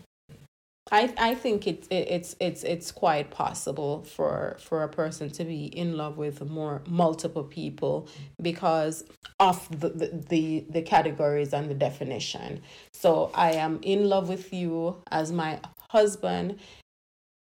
I 0.92 1.14
I 1.18 1.36
think 1.36 1.68
it's 1.68 1.88
it's 1.92 2.36
it's 2.40 2.64
it's 2.64 2.92
quite 2.92 3.32
possible 3.32 4.04
for 4.04 4.58
for 4.60 4.84
a 4.84 4.90
person 4.90 5.30
to 5.32 5.44
be 5.44 5.66
in 5.66 5.98
love 5.98 6.18
with 6.18 6.42
more 6.50 6.82
multiple 6.88 7.44
people 7.44 8.08
because 8.42 9.04
of 9.40 9.68
the, 9.80 9.90
the 9.90 10.08
the 10.30 10.66
the 10.70 10.82
categories 10.82 11.54
and 11.54 11.70
the 11.70 11.74
definition. 11.74 12.62
So 12.94 13.32
I 13.34 13.54
am 13.54 13.80
in 13.82 14.08
love 14.08 14.30
with 14.30 14.54
you 14.54 15.02
as 15.12 15.32
my 15.32 15.60
husband, 15.90 16.60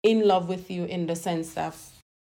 in 0.03 0.27
love 0.27 0.49
with 0.49 0.71
you 0.71 0.85
in 0.85 1.07
the 1.07 1.17
sense 1.17 1.57
of 1.57 1.77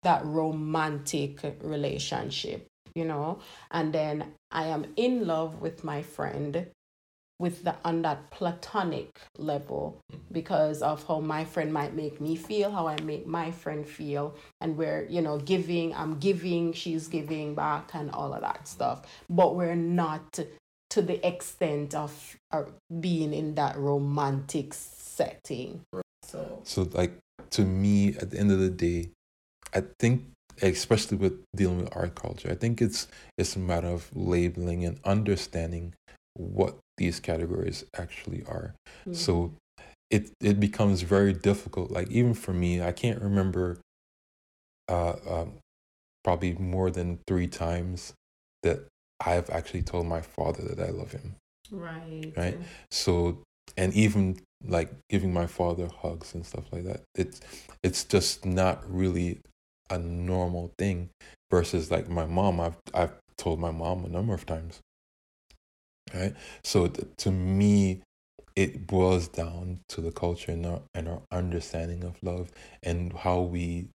that 0.02 0.24
romantic 0.24 1.40
relationship, 1.62 2.66
you 2.94 3.04
know, 3.04 3.40
and 3.70 3.92
then 3.92 4.32
I 4.50 4.66
am 4.66 4.86
in 4.96 5.26
love 5.26 5.60
with 5.60 5.82
my 5.82 6.02
friend 6.02 6.66
with 7.38 7.64
the 7.64 7.74
on 7.84 8.02
that 8.02 8.30
platonic 8.30 9.08
level 9.36 10.00
because 10.32 10.82
of 10.82 11.06
how 11.06 11.20
my 11.20 11.44
friend 11.44 11.72
might 11.72 11.94
make 11.94 12.20
me 12.20 12.34
feel 12.34 12.70
how 12.70 12.86
i 12.86 12.98
make 13.02 13.26
my 13.26 13.50
friend 13.50 13.86
feel 13.86 14.34
and 14.60 14.76
we're 14.76 15.06
you 15.10 15.20
know 15.20 15.38
giving 15.38 15.94
i'm 15.94 16.18
giving 16.18 16.72
she's 16.72 17.08
giving 17.08 17.54
back 17.54 17.90
and 17.94 18.10
all 18.12 18.32
of 18.32 18.42
that 18.42 18.68
stuff. 18.68 19.02
But 19.28 19.56
we're 19.56 19.74
not 19.74 20.38
to 20.90 21.02
the 21.02 21.26
extent 21.26 21.94
of 21.94 22.36
uh, 22.52 22.64
being 23.00 23.32
in 23.34 23.54
that 23.56 23.76
romantic 23.76 24.72
setting. 24.74 25.80
So 26.22 26.60
So 26.64 26.88
like 26.92 27.18
to 27.50 27.62
me, 27.62 28.16
at 28.16 28.30
the 28.30 28.38
end 28.38 28.52
of 28.52 28.60
the 28.60 28.70
day, 28.70 29.10
I 29.74 29.82
think 29.98 30.24
especially 30.62 31.18
with 31.18 31.42
dealing 31.54 31.78
with 31.78 31.96
art 31.96 32.14
culture, 32.14 32.50
I 32.50 32.54
think 32.54 32.80
it's 32.80 33.08
it's 33.36 33.56
a 33.56 33.58
matter 33.58 33.88
of 33.88 34.14
labeling 34.14 34.84
and 34.84 35.00
understanding 35.04 35.94
what 36.36 36.78
these 36.98 37.20
categories 37.20 37.84
actually 37.96 38.44
are. 38.46 38.74
Mhm. 39.06 39.14
So 39.14 39.54
it 40.10 40.30
it 40.40 40.60
becomes 40.60 41.02
very 41.02 41.32
difficult. 41.32 41.90
Like 41.90 42.10
even 42.10 42.34
for 42.34 42.52
me, 42.52 42.82
I 42.82 42.92
can't 42.92 43.20
remember 43.22 43.78
uh, 44.88 45.14
um, 45.28 45.54
probably 46.24 46.54
more 46.54 46.90
than 46.90 47.18
three 47.26 47.46
times 47.48 48.12
that 48.62 48.86
I've 49.24 49.50
actually 49.50 49.82
told 49.82 50.06
my 50.06 50.20
father 50.20 50.62
that 50.62 50.80
I 50.80 50.90
love 50.90 51.12
him. 51.12 51.36
right 51.70 52.32
Right. 52.36 52.58
So 52.90 53.42
and 53.76 53.92
even 53.94 54.38
like 54.66 54.90
giving 55.10 55.32
my 55.32 55.46
father 55.46 55.88
hugs 56.02 56.34
and 56.34 56.44
stuff 56.46 56.64
like 56.72 56.84
that. 56.84 57.02
It's 57.14 57.40
it's 57.82 58.04
just 58.04 58.44
not 58.44 58.82
really 58.90 59.40
a 59.90 59.98
normal 59.98 60.72
thing 60.78 61.10
versus 61.50 61.90
like 61.90 62.08
my 62.08 62.26
mom. 62.26 62.60
I've 62.60 62.76
I've 62.94 63.14
told 63.36 63.60
my 63.60 63.70
mom 63.70 64.04
a 64.04 64.08
number 64.08 64.34
of 64.34 64.46
times. 64.46 64.80
Right. 66.14 66.34
So 66.62 66.86
th- 66.88 67.08
to 67.18 67.30
me, 67.30 68.02
it 68.54 68.86
boils 68.86 69.28
down 69.28 69.80
to 69.88 70.00
the 70.00 70.12
culture 70.12 70.52
and 70.52 70.64
our 70.66 70.82
and 70.94 71.08
our 71.08 71.22
understanding 71.32 72.04
of 72.04 72.22
love 72.22 72.50
and 72.82 73.12
how 73.12 73.40
we 73.42 73.88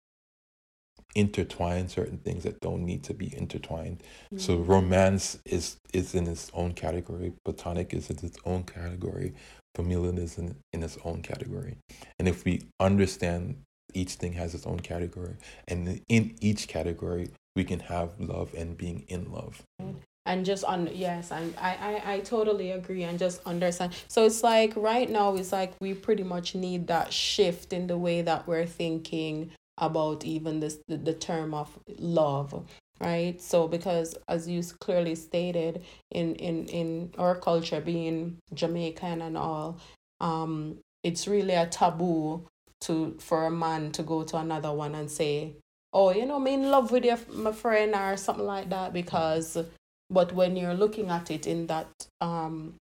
intertwine 1.15 1.87
certain 1.89 2.17
things 2.19 2.43
that 2.43 2.59
don't 2.61 2.85
need 2.85 3.03
to 3.03 3.13
be 3.13 3.35
intertwined. 3.35 4.03
So 4.37 4.57
Mhm. 4.57 4.67
romance 4.67 5.39
is 5.45 5.77
is 5.93 6.13
in 6.15 6.27
its 6.27 6.51
own 6.53 6.73
category. 6.73 7.33
Platonic 7.45 7.93
is 7.93 8.09
in 8.09 8.17
its 8.25 8.37
own 8.45 8.63
category. 8.63 9.33
Familial 9.75 10.17
is 10.19 10.37
in, 10.37 10.55
in 10.73 10.83
its 10.83 10.97
own 11.05 11.21
category. 11.21 11.77
And 12.19 12.27
if 12.27 12.45
we 12.45 12.63
understand 12.79 13.63
each 13.93 14.13
thing 14.15 14.33
has 14.33 14.53
its 14.53 14.65
own 14.67 14.79
category, 14.81 15.35
and 15.67 16.01
in 16.09 16.35
each 16.41 16.67
category 16.67 17.29
we 17.55 17.63
can 17.63 17.79
have 17.81 18.19
love 18.19 18.53
and 18.53 18.77
being 18.77 19.01
in 19.07 19.31
love. 19.31 19.63
And 20.25 20.45
just 20.45 20.63
on 20.63 20.89
yes 20.93 21.31
and 21.31 21.53
I, 21.57 22.01
I 22.03 22.13
i 22.13 22.19
totally 22.19 22.71
agree 22.71 23.03
and 23.03 23.17
just 23.17 23.41
understand. 23.45 23.93
So 24.07 24.25
it's 24.25 24.43
like 24.43 24.73
right 24.75 25.09
now 25.09 25.35
it's 25.35 25.51
like 25.51 25.73
we 25.79 25.93
pretty 25.93 26.23
much 26.23 26.55
need 26.55 26.87
that 26.87 27.13
shift 27.13 27.73
in 27.73 27.87
the 27.87 27.97
way 27.97 28.21
that 28.21 28.47
we're 28.47 28.65
thinking 28.65 29.51
about 29.77 30.25
even 30.25 30.59
this 30.59 30.79
the, 30.87 30.97
the 30.97 31.13
term 31.13 31.53
of 31.53 31.77
love 31.97 32.65
right? 32.99 33.41
So 33.41 33.67
because 33.67 34.15
as 34.27 34.47
you 34.47 34.61
clearly 34.79 35.15
stated 35.15 35.83
in 36.11 36.35
in 36.35 36.67
in 36.67 37.13
our 37.17 37.35
culture 37.35 37.81
being 37.81 38.37
jamaican 38.53 39.21
and 39.21 39.37
all 39.37 39.79
um 40.19 40.77
it's 41.03 41.27
really 41.27 41.53
a 41.53 41.65
taboo 41.65 42.45
to 42.81 43.15
for 43.19 43.45
a 43.45 43.51
man 43.51 43.91
to 43.91 44.03
go 44.03 44.23
to 44.23 44.37
another 44.37 44.71
one 44.71 44.95
and 44.95 45.09
say 45.09 45.53
oh 45.93 46.11
you 46.11 46.25
know 46.25 46.35
i'm 46.35 46.47
in 46.47 46.69
love 46.69 46.91
with 46.91 47.05
your 47.05 47.17
my 47.31 47.51
friend 47.51 47.95
or 47.95 48.17
something 48.17 48.45
like 48.45 48.69
that 48.69 48.93
because 48.93 49.57
but 50.09 50.33
when 50.33 50.55
you're 50.55 50.73
looking 50.73 51.09
at 51.09 51.31
it 51.31 51.47
in 51.47 51.67
that 51.67 51.87
um 52.21 52.75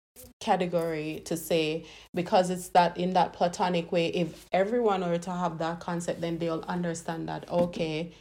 category 0.40 1.20
to 1.24 1.36
say 1.36 1.84
because 2.14 2.48
it's 2.48 2.68
that 2.68 2.96
in 2.96 3.14
that 3.14 3.32
platonic 3.32 3.90
way 3.90 4.06
if 4.08 4.46
everyone 4.52 5.00
were 5.00 5.18
to 5.18 5.30
have 5.30 5.58
that 5.58 5.80
concept 5.80 6.20
then 6.20 6.38
they'll 6.38 6.64
understand 6.68 7.28
that 7.28 7.50
okay 7.50 8.12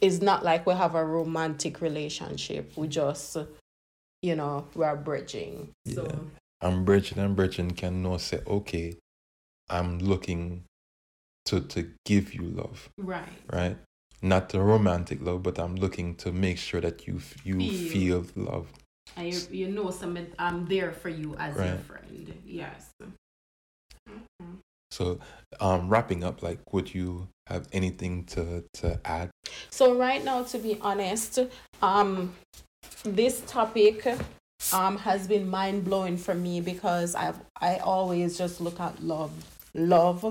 it's 0.00 0.20
not 0.20 0.44
like 0.44 0.66
we 0.66 0.74
have 0.74 0.94
a 0.94 1.04
romantic 1.04 1.80
relationship. 1.80 2.72
We 2.76 2.88
just 2.88 3.36
you 4.22 4.36
know 4.36 4.66
we're 4.74 4.96
bridging. 4.96 5.70
So 5.94 6.04
Yeah. 6.04 6.68
I'm 6.68 6.84
bridging 6.84 7.18
and 7.18 7.36
bridging. 7.36 7.72
Can 7.72 8.02
now 8.02 8.16
say, 8.16 8.40
okay, 8.46 8.96
I'm 9.68 9.98
looking 9.98 10.64
to 11.46 11.60
to 11.60 11.90
give 12.04 12.34
you 12.34 12.42
love, 12.42 12.88
right. 12.98 13.28
Right? 13.52 13.76
Not 14.22 14.48
the 14.48 14.60
romantic 14.60 15.20
love, 15.20 15.42
but 15.42 15.58
I'm 15.58 15.76
looking 15.76 16.14
to 16.16 16.32
make 16.32 16.58
sure 16.58 16.80
that 16.80 17.06
you 17.06 17.16
f- 17.16 17.36
you 17.44 17.68
Feel. 17.68 18.22
feel 18.24 18.44
love. 18.44 18.68
and 19.16 19.32
you, 19.32 19.40
you 19.50 19.68
know 19.68 19.90
some 19.90 20.16
i'm 20.40 20.66
there 20.66 20.90
for 20.90 21.08
you 21.08 21.36
as 21.38 21.54
your 21.56 21.78
friend 21.86 22.34
yes 22.44 22.90
Mhm. 24.08 24.58
So, 24.90 25.18
um, 25.60 25.88
wrapping 25.88 26.22
up, 26.22 26.42
like, 26.42 26.72
would 26.72 26.94
you 26.94 27.28
have 27.48 27.68
anything 27.72 28.24
to 28.26 28.64
to 28.74 29.00
add? 29.04 29.30
So 29.70 29.94
right 29.96 30.22
now, 30.24 30.42
to 30.44 30.58
be 30.58 30.78
honest, 30.80 31.38
um, 31.82 32.34
this 33.04 33.42
topic 33.46 34.06
um 34.72 34.96
has 34.98 35.26
been 35.26 35.48
mind 35.48 35.84
blowing 35.84 36.16
for 36.16 36.34
me 36.34 36.60
because 36.60 37.14
I've 37.14 37.40
I 37.60 37.78
always 37.78 38.38
just 38.38 38.60
look 38.60 38.78
at 38.80 39.02
love, 39.02 39.32
love, 39.74 40.22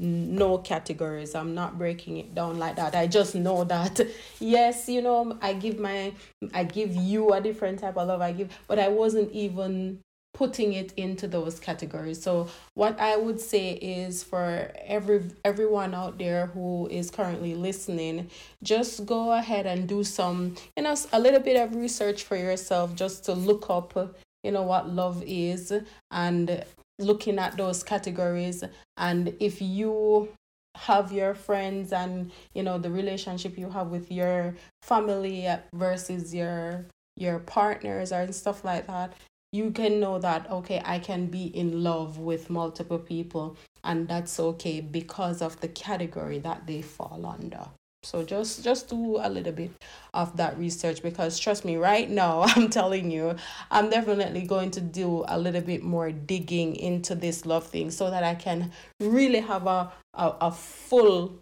no 0.00 0.58
categories. 0.58 1.34
I'm 1.34 1.54
not 1.54 1.78
breaking 1.78 2.16
it 2.16 2.34
down 2.34 2.58
like 2.58 2.76
that. 2.76 2.94
I 2.94 3.06
just 3.06 3.34
know 3.34 3.64
that 3.64 4.00
yes, 4.40 4.88
you 4.88 5.02
know, 5.02 5.38
I 5.42 5.52
give 5.52 5.78
my 5.78 6.12
I 6.54 6.64
give 6.64 6.94
you 6.94 7.32
a 7.32 7.40
different 7.40 7.80
type 7.80 7.96
of 7.96 8.08
love. 8.08 8.20
I 8.20 8.32
give, 8.32 8.58
but 8.66 8.78
I 8.78 8.88
wasn't 8.88 9.30
even 9.32 10.00
putting 10.32 10.72
it 10.72 10.92
into 10.96 11.28
those 11.28 11.60
categories. 11.60 12.22
So 12.22 12.48
what 12.74 12.98
I 12.98 13.16
would 13.16 13.40
say 13.40 13.72
is 13.72 14.24
for 14.24 14.72
every 14.86 15.22
everyone 15.44 15.94
out 15.94 16.18
there 16.18 16.46
who 16.46 16.88
is 16.90 17.10
currently 17.10 17.54
listening, 17.54 18.30
just 18.62 19.04
go 19.04 19.32
ahead 19.32 19.66
and 19.66 19.86
do 19.86 20.02
some, 20.02 20.54
you 20.76 20.84
know, 20.84 20.96
a 21.12 21.20
little 21.20 21.40
bit 21.40 21.60
of 21.60 21.74
research 21.74 22.22
for 22.22 22.36
yourself 22.36 22.94
just 22.94 23.24
to 23.24 23.34
look 23.34 23.68
up, 23.68 24.16
you 24.42 24.50
know, 24.50 24.62
what 24.62 24.88
love 24.88 25.22
is 25.26 25.74
and 26.10 26.64
looking 27.00 27.38
at 27.38 27.56
those 27.56 27.82
categories. 27.82 28.64
And 28.96 29.34
if 29.40 29.60
you 29.60 30.28
have 30.76 31.12
your 31.12 31.34
friends 31.34 31.92
and 31.92 32.30
you 32.54 32.62
know 32.62 32.78
the 32.78 32.90
relationship 32.90 33.58
you 33.58 33.68
have 33.68 33.88
with 33.88 34.10
your 34.10 34.54
family 34.82 35.48
versus 35.74 36.32
your 36.32 36.86
your 37.16 37.40
partners 37.40 38.12
and 38.12 38.32
stuff 38.32 38.64
like 38.64 38.86
that 38.86 39.12
you 39.52 39.72
can 39.72 39.98
know 39.98 40.18
that 40.20 40.48
okay 40.48 40.80
i 40.84 40.96
can 40.98 41.26
be 41.26 41.46
in 41.46 41.82
love 41.82 42.18
with 42.18 42.48
multiple 42.50 42.98
people. 42.98 43.56
And 43.82 44.06
that's 44.08 44.38
okay 44.38 44.80
because 44.82 45.40
of 45.40 45.60
the 45.60 45.68
category 45.68 46.38
that 46.40 46.66
they 46.66 46.82
fall 46.82 47.24
under 47.24 47.66
so 48.02 48.24
just 48.24 48.64
just 48.64 48.88
do 48.88 49.18
a 49.18 49.28
little 49.28 49.52
bit 49.52 49.70
of 50.14 50.34
that 50.36 50.58
research 50.58 51.02
because 51.02 51.38
trust 51.38 51.64
me 51.64 51.76
right 51.76 52.08
now 52.08 52.40
i'm 52.46 52.70
telling 52.70 53.10
you 53.10 53.36
i'm 53.70 53.90
definitely 53.90 54.42
going 54.42 54.70
to 54.70 54.80
do 54.80 55.24
a 55.28 55.38
little 55.38 55.60
bit 55.60 55.82
more 55.82 56.10
digging 56.10 56.74
into 56.76 57.14
this 57.14 57.44
love 57.44 57.66
thing 57.66 57.90
so 57.90 58.10
that 58.10 58.24
i 58.24 58.34
can 58.34 58.70
really 59.00 59.40
have 59.40 59.66
a 59.66 59.92
a, 60.14 60.34
a 60.40 60.50
full 60.50 61.38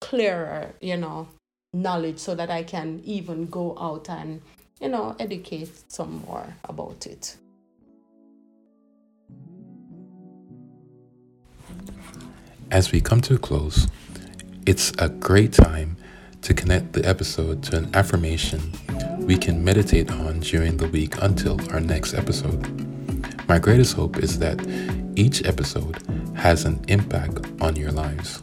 clearer 0.00 0.74
you 0.80 0.96
know 0.96 1.26
knowledge 1.72 2.18
so 2.18 2.34
that 2.34 2.50
i 2.50 2.62
can 2.62 3.00
even 3.04 3.46
go 3.46 3.76
out 3.80 4.08
and 4.10 4.42
you 4.82 4.88
know 4.88 5.16
educate 5.18 5.70
some 5.90 6.22
more 6.26 6.56
about 6.64 7.06
it. 7.06 7.36
As 12.70 12.90
we 12.90 13.00
come 13.00 13.20
to 13.22 13.34
a 13.34 13.38
close, 13.38 13.86
it's 14.66 14.92
a 14.98 15.08
great 15.08 15.52
time 15.52 15.96
to 16.42 16.52
connect 16.52 16.92
the 16.92 17.08
episode 17.08 17.62
to 17.62 17.76
an 17.76 17.90
affirmation 17.94 18.60
we 19.20 19.38
can 19.38 19.64
meditate 19.64 20.10
on 20.10 20.40
during 20.40 20.76
the 20.76 20.88
week 20.88 21.14
until 21.22 21.58
our 21.72 21.80
next 21.80 22.14
episode. 22.14 22.60
My 23.48 23.60
greatest 23.60 23.94
hope 23.94 24.18
is 24.18 24.40
that 24.40 24.60
each 25.14 25.44
episode 25.44 26.02
has 26.34 26.64
an 26.64 26.84
impact 26.88 27.46
on 27.60 27.76
your 27.76 27.92
lives. 27.92 28.42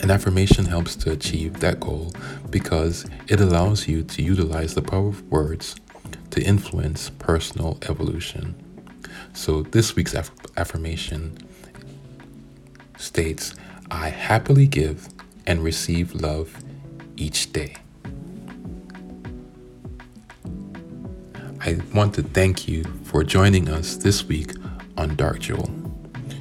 An 0.00 0.10
affirmation 0.12 0.64
helps 0.64 0.94
to 0.96 1.10
achieve 1.10 1.58
that 1.60 1.80
goal 1.80 2.12
because 2.50 3.06
it 3.26 3.40
allows 3.40 3.88
you 3.88 4.04
to 4.04 4.22
utilize 4.22 4.74
the 4.74 4.82
power 4.82 5.08
of 5.08 5.22
words 5.30 5.74
to 6.30 6.40
influence 6.40 7.10
personal 7.18 7.78
evolution. 7.88 8.54
So, 9.32 9.62
this 9.62 9.96
week's 9.96 10.14
aff- 10.14 10.30
affirmation 10.56 11.38
states 12.96 13.54
I 13.90 14.10
happily 14.10 14.68
give 14.68 15.08
and 15.46 15.64
receive 15.64 16.14
love 16.14 16.62
each 17.18 17.52
day. 17.52 17.74
I 21.60 21.78
want 21.92 22.14
to 22.14 22.22
thank 22.22 22.68
you 22.68 22.84
for 23.04 23.24
joining 23.24 23.68
us 23.68 23.96
this 23.96 24.24
week 24.24 24.52
on 24.96 25.16
Dark 25.16 25.40
Jewel. 25.40 25.68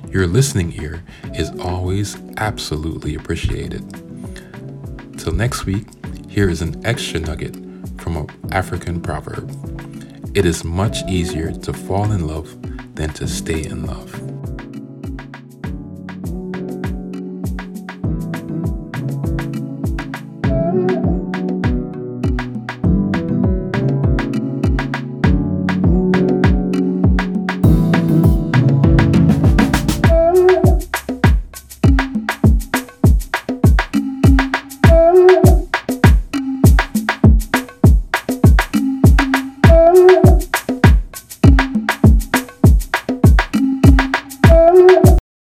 Your 0.09 0.28
listening 0.28 0.73
ear 0.82 1.03
is 1.34 1.51
always 1.59 2.17
absolutely 2.38 3.15
appreciated. 3.15 3.84
Till 5.17 5.34
next 5.34 5.65
week, 5.65 5.88
here 6.30 6.49
is 6.49 6.61
an 6.61 6.86
extra 6.86 7.19
nugget 7.19 7.55
from 7.99 8.15
an 8.15 8.30
African 8.51 9.01
proverb 9.01 9.49
It 10.36 10.45
is 10.45 10.63
much 10.63 10.97
easier 11.09 11.51
to 11.51 11.73
fall 11.73 12.11
in 12.11 12.28
love 12.28 12.55
than 12.95 13.09
to 13.13 13.28
stay 13.28 13.63
in 13.63 13.86
love. 13.86 14.36